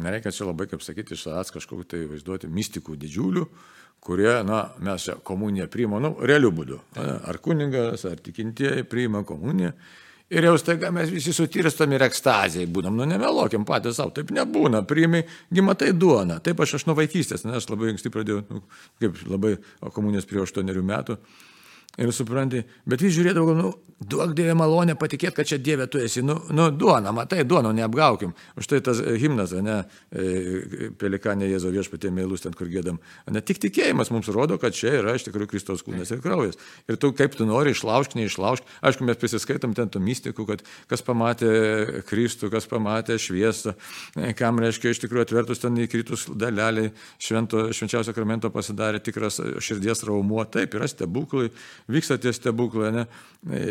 Nereikia 0.00 0.30
čia 0.30 0.46
labai, 0.46 0.68
kaip 0.70 0.84
sakyti, 0.86 1.16
iš 1.16 1.24
savęs 1.26 1.50
kažkokiu 1.50 1.86
tai 1.90 2.04
vaizduoti 2.10 2.50
mistikų 2.50 2.94
didžiulių, 3.00 3.46
kurie, 4.00 4.30
na, 4.46 4.60
mes 4.80 5.08
čia 5.08 5.16
komuniją 5.26 5.66
priimam, 5.70 6.02
nu, 6.04 6.12
realių 6.22 6.52
būdų. 6.56 6.78
Ar 7.26 7.40
kuningas, 7.42 8.06
ar 8.08 8.22
tikintieji 8.22 8.86
priima 8.88 9.24
komuniją. 9.26 9.74
Ir 10.30 10.46
jau 10.46 10.54
staiga 10.62 10.92
mes 10.94 11.10
visi 11.10 11.32
sutirstam 11.34 11.90
ir 11.90 12.04
ekstazijai 12.06 12.68
būnam, 12.70 12.94
nu 12.94 13.06
nemelokim 13.10 13.64
patys 13.66 13.96
savo, 13.98 14.12
taip 14.14 14.28
nebūna, 14.34 14.84
priimi, 14.86 15.24
gimatai 15.50 15.90
duona. 15.90 16.36
Taip 16.44 16.62
aš, 16.62 16.76
aš 16.78 16.84
nuo 16.86 16.94
vaikystės, 16.98 17.42
nes 17.42 17.58
aš 17.58 17.66
labai 17.72 17.90
anksti 17.90 18.12
pradėjau, 18.14 18.44
nu, 18.46 18.62
kaip 19.02 19.18
labai 19.26 19.56
komunijos 19.96 20.28
prie 20.30 20.38
8 20.44 20.70
metų, 20.92 21.18
Ir 22.00 22.12
supranti, 22.16 22.62
bet 22.88 23.02
vis 23.04 23.12
žiūrėdavau, 23.12 23.54
nu, 23.58 23.70
duok 24.00 24.32
Dievė 24.32 24.54
malonę 24.56 24.94
patikėti, 24.96 25.34
kad 25.36 25.48
čia 25.50 25.58
Dieve 25.60 25.84
tu 25.90 26.00
esi. 26.00 26.22
Nu, 26.24 26.38
nu 26.56 26.70
duona, 26.72 27.12
matai, 27.12 27.42
duona, 27.44 27.74
neapgaukim. 27.76 28.32
Už 28.56 28.68
tai 28.70 28.78
tas 28.84 29.02
e, 29.04 29.18
himnas, 29.20 29.52
ne, 29.60 29.82
e, 30.08 30.88
pelikanė 30.96 31.50
Jėzo 31.50 31.72
viešpatė 31.74 32.12
meilus 32.14 32.46
ten, 32.46 32.54
kur 32.56 32.70
gėdam. 32.72 32.96
Ne 33.28 33.42
tik 33.44 33.60
tikėjimas 33.60 34.08
mums 34.14 34.30
rodo, 34.32 34.56
kad 34.62 34.76
čia 34.76 34.94
yra 35.02 35.12
iš 35.18 35.26
tikrųjų 35.26 35.50
Kristaus 35.52 35.84
kūnas 35.84 36.12
ir 36.14 36.22
kraujas. 36.24 36.56
Ir 36.88 36.96
tu 37.00 37.10
kaip 37.16 37.36
tu 37.36 37.44
nori, 37.48 37.74
išlaužk, 37.76 38.16
neišlaužk. 38.16 38.64
Aišku, 38.80 39.04
mes 39.04 39.20
prisiskaitom 39.20 39.76
ten 39.76 39.92
tų 39.92 40.00
mystikų, 40.06 40.48
kad 40.48 40.64
kas 40.88 41.04
pamatė 41.04 41.52
Kristų, 42.08 42.48
kas 42.54 42.70
pamatė 42.70 43.18
šviesą, 43.20 43.76
e, 44.16 44.32
kam 44.38 44.62
reiškia 44.64 44.94
iš 44.94 45.02
tikrųjų 45.04 45.26
atvertus 45.28 45.60
ten 45.60 45.76
įkritus 45.84 46.30
daleliai 46.32 46.94
švento, 47.20 47.68
švenčiausio 47.76 48.14
sakramento 48.14 48.48
pasidarė 48.54 49.04
tikras 49.04 49.42
širdies 49.60 50.06
raumuo. 50.08 50.40
Taip, 50.48 50.72
yra 50.80 50.88
stebuklai 50.88 51.50
vyksta 51.90 52.18
tie 52.20 52.32
stebuklai, 52.34 52.90
ne? 52.94 53.04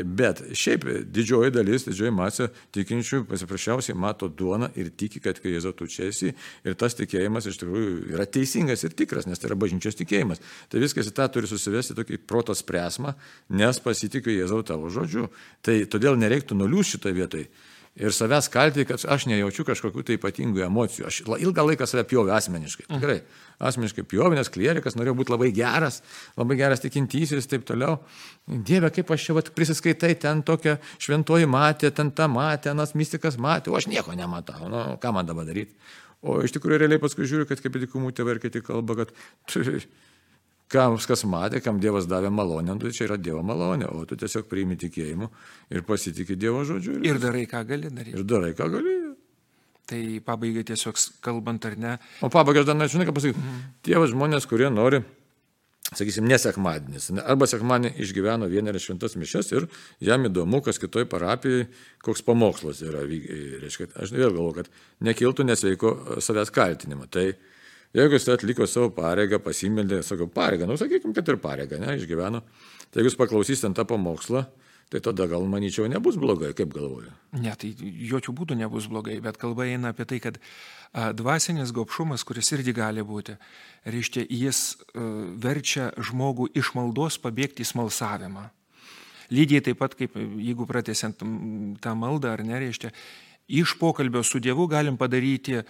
Bet 0.06 0.42
šiaip 0.58 0.86
didžioji 1.14 1.54
dalis, 1.54 1.86
didžioji 1.86 2.14
masė 2.16 2.50
tikinčių 2.76 3.22
pasiprašiausiai 3.30 3.98
mato 3.98 4.30
duoną 4.30 4.72
ir 4.80 4.90
tiki, 4.98 5.22
kad 5.24 5.38
kai 5.42 5.54
Jėzau 5.54 5.76
tu 5.78 5.88
čia 5.90 6.10
esi 6.10 6.32
ir 6.34 6.78
tas 6.80 6.98
tikėjimas 6.98 7.50
iš 7.50 7.62
tikrųjų 7.62 7.96
yra 8.16 8.26
teisingas 8.26 8.86
ir 8.88 8.98
tikras, 8.98 9.30
nes 9.30 9.40
tai 9.40 9.52
yra 9.52 9.60
bažnyčios 9.62 10.00
tikėjimas. 10.00 10.42
Tai 10.70 10.82
viskas 10.82 11.12
į 11.12 11.16
tą 11.20 11.30
turi 11.34 11.50
susivesti 11.50 11.98
tokį 11.98 12.22
protos 12.30 12.66
presmą, 12.66 13.16
nes 13.54 13.82
pasitikiu 13.84 14.34
Jėzau 14.34 14.64
tavo 14.66 14.90
žodžiu. 14.94 15.30
Tai 15.66 15.78
todėl 15.92 16.18
nereiktų 16.20 16.58
nuliūs 16.58 16.96
šitoje 16.96 17.20
vietoje 17.20 17.52
ir 18.00 18.16
savęs 18.16 18.48
kalti, 18.52 18.86
kad 18.88 19.04
aš 19.12 19.28
nejaučiu 19.30 19.66
kažkokių 19.68 20.04
tai 20.08 20.18
ypatingų 20.18 20.64
emocijų. 20.66 21.06
Aš 21.10 21.22
ilgą 21.28 21.66
laiką 21.68 21.88
save 21.90 22.06
pjovė 22.10 22.34
asmeniškai. 22.38 22.88
Tikrai. 22.90 23.20
Asmeniškai 23.70 24.06
pjovė, 24.08 24.38
nes 24.40 24.52
klierikas 24.52 24.96
norėjo 24.96 25.18
būti 25.20 25.34
labai 25.34 25.52
geras, 25.56 26.00
labai 26.40 26.56
geras 26.62 26.84
tikintysis 26.84 27.44
ir 27.44 27.50
taip 27.52 27.66
toliau. 27.68 27.98
Dieve, 28.48 28.88
kaip 28.96 29.12
aš 29.12 29.28
čia 29.28 29.36
vat, 29.36 29.52
prisiskaitai, 29.56 30.14
ten 30.20 30.44
tokia 30.48 30.78
šventoji 30.96 31.50
matė, 31.52 31.92
ten 31.96 32.14
ta 32.16 32.30
matė, 32.32 32.72
nas 32.78 32.96
mystikas 32.96 33.36
matė, 33.42 33.74
o 33.74 33.80
aš 33.80 33.90
nieko 33.92 34.16
nematau. 34.16 34.72
Nu, 34.72 34.86
ką 35.02 35.12
man 35.16 35.28
dabar 35.28 35.50
daryti? 35.50 35.76
O 36.24 36.40
iš 36.44 36.56
tikrųjų 36.56 36.82
realiai 36.82 37.04
paskui 37.04 37.28
žiūriu, 37.28 37.48
kad 37.48 37.60
kaip 37.64 37.76
dikumų 37.84 38.16
tėvai 38.16 38.38
ir 38.38 38.42
kiti 38.44 38.64
kalba, 38.64 39.04
kad 39.04 39.14
kam 40.70 40.98
kas 41.02 41.26
matė, 41.26 41.62
kam 41.66 41.80
Dievas 41.82 42.08
davė 42.10 42.30
malonę, 42.34 42.78
tai 42.82 42.94
čia 42.96 43.08
yra 43.08 43.18
Dievo 43.18 43.42
malonė, 43.46 43.90
o 43.90 44.06
tu 44.10 44.18
tiesiog 44.20 44.48
priimi 44.50 44.78
tikėjimu 44.80 45.30
ir 45.74 45.86
pasitikė 45.88 46.38
Dievo 46.40 46.64
žodžiu. 46.68 47.00
Ir, 47.00 47.16
ir 47.16 47.22
darai, 47.22 47.46
ką 47.50 47.64
gali 47.68 47.90
daryti. 47.90 48.18
Ir 48.18 48.26
darai, 48.28 48.54
ką 48.58 48.70
gali. 48.76 48.98
Tai 49.90 50.02
pabaigai 50.26 50.66
tiesiog 50.70 51.00
kalbant 51.26 51.66
ar 51.66 51.78
ne. 51.82 51.96
O 52.22 52.30
pabaigai 52.30 52.62
aš 52.62 52.70
dar 52.70 52.78
norėčiau 52.78 53.08
ką 53.10 53.16
pasakyti. 53.18 53.42
Mhm. 53.42 53.64
Tie 53.88 54.04
žmonės, 54.14 54.46
kurie 54.50 54.70
nori, 54.70 55.02
sakysim, 55.90 56.28
nesekmadienis. 56.30 57.10
Arba 57.24 57.48
sekmadienį 57.50 57.96
išgyveno 58.04 58.50
vienerias 58.52 58.86
šventas 58.86 59.18
mišes 59.18 59.54
ir 59.56 59.66
jam 60.06 60.28
įdomu, 60.30 60.62
kas 60.66 60.78
kitoj 60.82 61.08
parapijai, 61.10 61.66
koks 62.06 62.22
pamokslas 62.28 62.84
yra. 62.86 63.02
Reiškia, 63.06 63.90
aš 63.98 64.14
vėl 64.14 64.30
galvoju, 64.36 64.60
kad 64.62 64.70
nekiltų 65.10 65.48
nesveiko 65.50 65.96
savęs 66.22 66.54
kaltinimo. 66.54 67.10
Tai 67.10 67.32
Jeigu 67.98 68.14
jis 68.14 68.28
atliko 68.30 68.68
savo 68.70 68.92
pareigą, 68.94 69.40
pasimeldė, 69.42 70.04
sakau, 70.06 70.28
pareigą, 70.30 70.68
nu 70.70 70.78
sakykime, 70.78 71.16
kad 71.18 71.30
ir 71.32 71.40
pareigą, 71.42 71.80
ne, 71.82 71.96
išgyveno, 71.98 72.44
tai 72.90 73.02
jeigu 73.02 73.10
jūs 73.10 73.18
paklausysite 73.18 73.72
tą 73.74 73.86
pamokslą, 73.90 74.44
tai 74.90 75.02
tada 75.06 75.26
gal 75.30 75.46
manyčiau 75.50 75.88
nebus 75.90 76.18
blogai, 76.22 76.52
kaip 76.58 76.70
galvoju. 76.74 77.10
Ne, 77.42 77.54
tai 77.58 77.72
jokių 78.10 78.34
būdų 78.38 78.58
nebus 78.62 78.86
blogai, 78.90 79.18
bet 79.26 79.38
kalba 79.42 79.66
eina 79.70 79.94
apie 79.94 80.06
tai, 80.10 80.22
kad 80.22 80.38
dvasinis 81.18 81.74
gopšumas, 81.74 82.26
kuris 82.26 82.50
irgi 82.58 82.74
gali 82.78 83.06
būti, 83.06 83.38
reiškia, 83.90 84.26
jis 84.34 84.62
a, 84.74 85.10
verčia 85.42 85.90
žmogų 85.98 86.50
iš 86.58 86.74
maldos 86.78 87.18
pabėgti 87.22 87.66
į 87.66 87.72
smalsavimą. 87.74 88.50
Lygiai 89.30 89.62
taip 89.62 89.78
pat, 89.78 89.94
kaip 89.94 90.16
jeigu 90.18 90.66
pratesiant 90.66 91.22
tą 91.82 91.92
maldą 91.98 92.34
ar 92.34 92.42
nereiškia, 92.42 92.90
iš 93.50 93.76
pokalbio 93.80 94.24
su 94.24 94.40
Dievu 94.40 94.68
galim 94.70 94.98
padaryti 94.98 95.64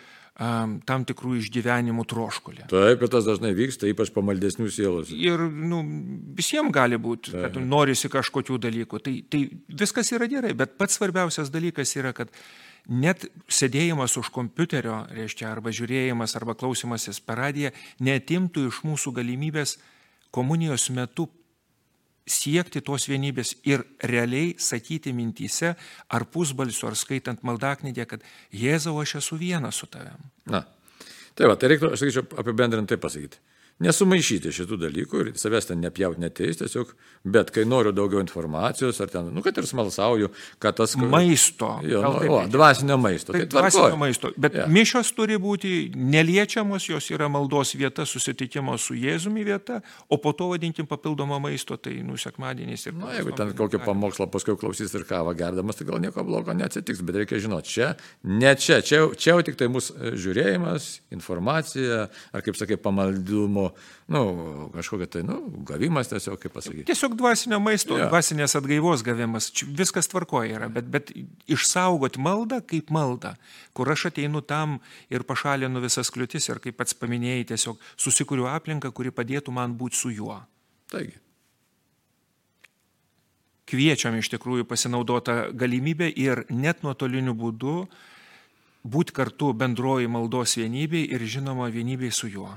tam 0.88 1.04
tikrų 1.04 1.34
išgyvenimų 1.42 2.06
troškulį. 2.08 2.70
Taip, 2.72 3.02
ir 3.04 3.12
tas 3.12 3.26
dažnai 3.28 3.52
vyksta, 3.58 3.90
ypač 3.92 4.14
pamaldesnių 4.16 4.70
sielos. 4.72 5.12
Ir 5.12 5.42
nu, 5.52 5.82
visiems 6.38 6.72
gali 6.72 6.96
būti, 6.96 7.34
kad 7.36 7.58
Taip. 7.58 7.66
norisi 7.68 8.08
kažkokių 8.12 8.60
dalykų. 8.64 9.02
Tai, 9.04 9.16
tai 9.28 9.42
viskas 9.82 10.14
yra 10.16 10.30
gerai, 10.32 10.54
bet 10.56 10.78
pats 10.80 10.96
svarbiausias 10.96 11.52
dalykas 11.52 11.92
yra, 12.00 12.14
kad 12.16 12.32
net 12.88 13.28
sėdėjimas 13.52 14.16
už 14.22 14.32
kompiuterio, 14.32 15.02
reiškia, 15.12 15.50
arba 15.52 15.76
žiūrėjimas, 15.76 16.38
arba 16.40 16.56
klausimasis 16.56 17.20
per 17.20 17.44
radiją, 17.44 17.74
netimtų 18.00 18.70
iš 18.72 18.80
mūsų 18.88 19.18
galimybės 19.20 19.76
komunijos 20.32 20.88
metu 20.96 21.28
siekti 22.30 22.82
tos 22.86 23.08
vienybės 23.10 23.56
ir 23.68 23.84
realiai 24.06 24.54
sakyti 24.62 25.14
mintyse 25.16 25.74
ar 26.10 26.26
pusbalsiu, 26.32 26.88
ar 26.90 26.98
skaitant 27.00 27.44
maldaknygę, 27.48 28.06
kad 28.10 28.26
Jėzau, 28.56 28.98
aš 29.02 29.18
esu 29.24 29.40
vienas 29.42 29.82
su 29.82 29.90
tavim. 29.92 30.30
Na, 30.50 30.64
tai 31.36 31.50
va, 31.50 31.58
tai 31.60 31.74
reiktų, 31.74 31.94
aš 31.94 32.06
sakyčiau, 32.06 32.28
apibendrintai 32.44 33.00
pasakyti 33.02 33.42
nesumaišyti 33.84 34.52
šitų 34.54 34.78
dalykų 34.82 35.22
ir 35.24 35.30
savęs 35.40 35.70
ten 35.70 35.80
nepjauti 35.84 36.22
neteis, 36.22 36.60
tiesiog, 36.60 36.92
bet 37.24 37.52
kai 37.56 37.64
noriu 37.68 37.94
daugiau 37.96 38.22
informacijos, 38.24 39.00
ar 39.04 39.12
ten, 39.12 39.30
nu, 39.36 39.44
kad 39.46 39.58
ir 39.60 39.68
smalsauju, 39.70 40.32
kad 40.60 40.76
tas... 40.80 40.98
Maisto. 41.00 41.72
Jo, 41.88 42.02
nu, 42.04 42.34
o, 42.36 42.42
dvasinio 42.52 43.00
maisto. 43.00 43.34
Tai, 43.36 43.46
dvasinio 43.50 44.00
maisto. 44.00 44.32
Bet 44.40 44.58
ja. 44.60 44.66
mišios 44.72 45.14
turi 45.16 45.40
būti 45.40 45.92
neliečiamos, 45.96 46.90
jos 46.92 47.08
yra 47.16 47.30
maldos 47.32 47.72
vieta, 47.80 48.06
susitikimo 48.10 48.76
su 48.82 48.98
Jėzumi 49.00 49.46
vieta, 49.48 49.80
o 50.12 50.20
po 50.20 50.36
to 50.36 50.52
vadinkim 50.52 50.90
papildomą 50.90 51.40
maisto, 51.44 51.80
tai 51.80 52.02
nusekmadieniais 52.04 52.84
ir... 52.90 52.98
Na, 53.00 53.14
jeigu 53.16 53.36
ten 53.38 53.56
kokį 53.58 53.84
pamokslą 53.86 54.28
paskui 54.34 54.58
klausys 54.60 54.92
ir 54.98 55.08
kavą 55.08 55.34
gerdamas, 55.40 55.80
tai 55.80 55.88
gal 55.88 56.04
nieko 56.04 56.26
blogo 56.28 56.56
neatsitiks, 56.58 57.04
bet 57.08 57.22
reikia 57.24 57.40
žinoti, 57.48 57.76
čia, 57.78 57.94
ne 58.28 58.52
čia, 58.60 58.82
čia, 58.84 59.06
čia 59.16 59.38
jau 59.38 59.48
tik 59.48 59.60
tai 59.60 59.72
mūsų 59.72 60.14
žiūrėjimas, 60.20 60.92
informacija, 61.16 62.10
ar 62.36 62.44
kaip 62.44 62.60
sakai, 62.60 62.80
pamaldumo 62.82 63.69
nu, 64.12 64.22
kažkokia 64.74 65.08
tai, 65.14 65.22
nu, 65.28 65.38
gavimas 65.68 66.12
tiesiog, 66.12 66.40
kaip 66.42 66.54
pasakyti. 66.56 66.88
Tiesiog 66.90 67.16
dvasinio 67.20 67.60
maisto, 67.64 67.98
ja. 68.00 68.10
dvasinės 68.12 68.58
atgaivos 68.60 69.04
gavimas, 69.06 69.52
viskas 69.78 70.10
tvarkoja 70.12 70.60
yra, 70.60 70.70
bet, 70.74 70.90
bet 70.92 71.14
išsaugoti 71.52 72.22
maldą 72.24 72.62
kaip 72.66 72.92
maldą, 72.96 73.36
kur 73.78 73.92
aš 73.94 74.10
ateinu 74.12 74.42
tam 74.42 74.78
ir 75.14 75.26
pašalinu 75.28 75.82
visas 75.84 76.12
kliūtis 76.14 76.52
ir 76.52 76.62
kaip 76.64 76.80
pats 76.80 76.98
paminėjai, 76.98 77.48
tiesiog 77.54 77.90
susikuriu 77.96 78.50
aplinką, 78.52 78.94
kuri 78.96 79.14
padėtų 79.16 79.56
man 79.56 79.78
būti 79.80 80.02
su 80.02 80.14
juo. 80.14 80.42
Taigi. 80.90 81.18
Kviečiam 83.70 84.16
iš 84.18 84.32
tikrųjų 84.34 84.66
pasinaudotą 84.66 85.52
galimybę 85.54 86.08
ir 86.10 86.42
net 86.50 86.82
nuotoliniu 86.82 87.36
būdu 87.38 87.84
būti 88.84 89.14
kartu 89.14 89.52
bendroji 89.54 90.10
maldos 90.10 90.56
vienybei 90.58 91.06
ir 91.14 91.22
žinoma 91.22 91.70
vienybei 91.70 92.12
su 92.12 92.32
juo. 92.32 92.50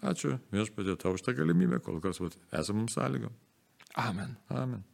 Ačiū 0.00 0.38
viešpatė 0.54 0.96
tau 1.00 1.12
už 1.16 1.24
tą 1.26 1.34
galimybę, 1.36 1.80
kol 1.84 2.00
kas 2.00 2.22
vat, 2.24 2.36
esamam 2.56 2.88
sąlygom. 2.88 3.34
Amen. 4.00 4.36
Amen. 4.48 4.84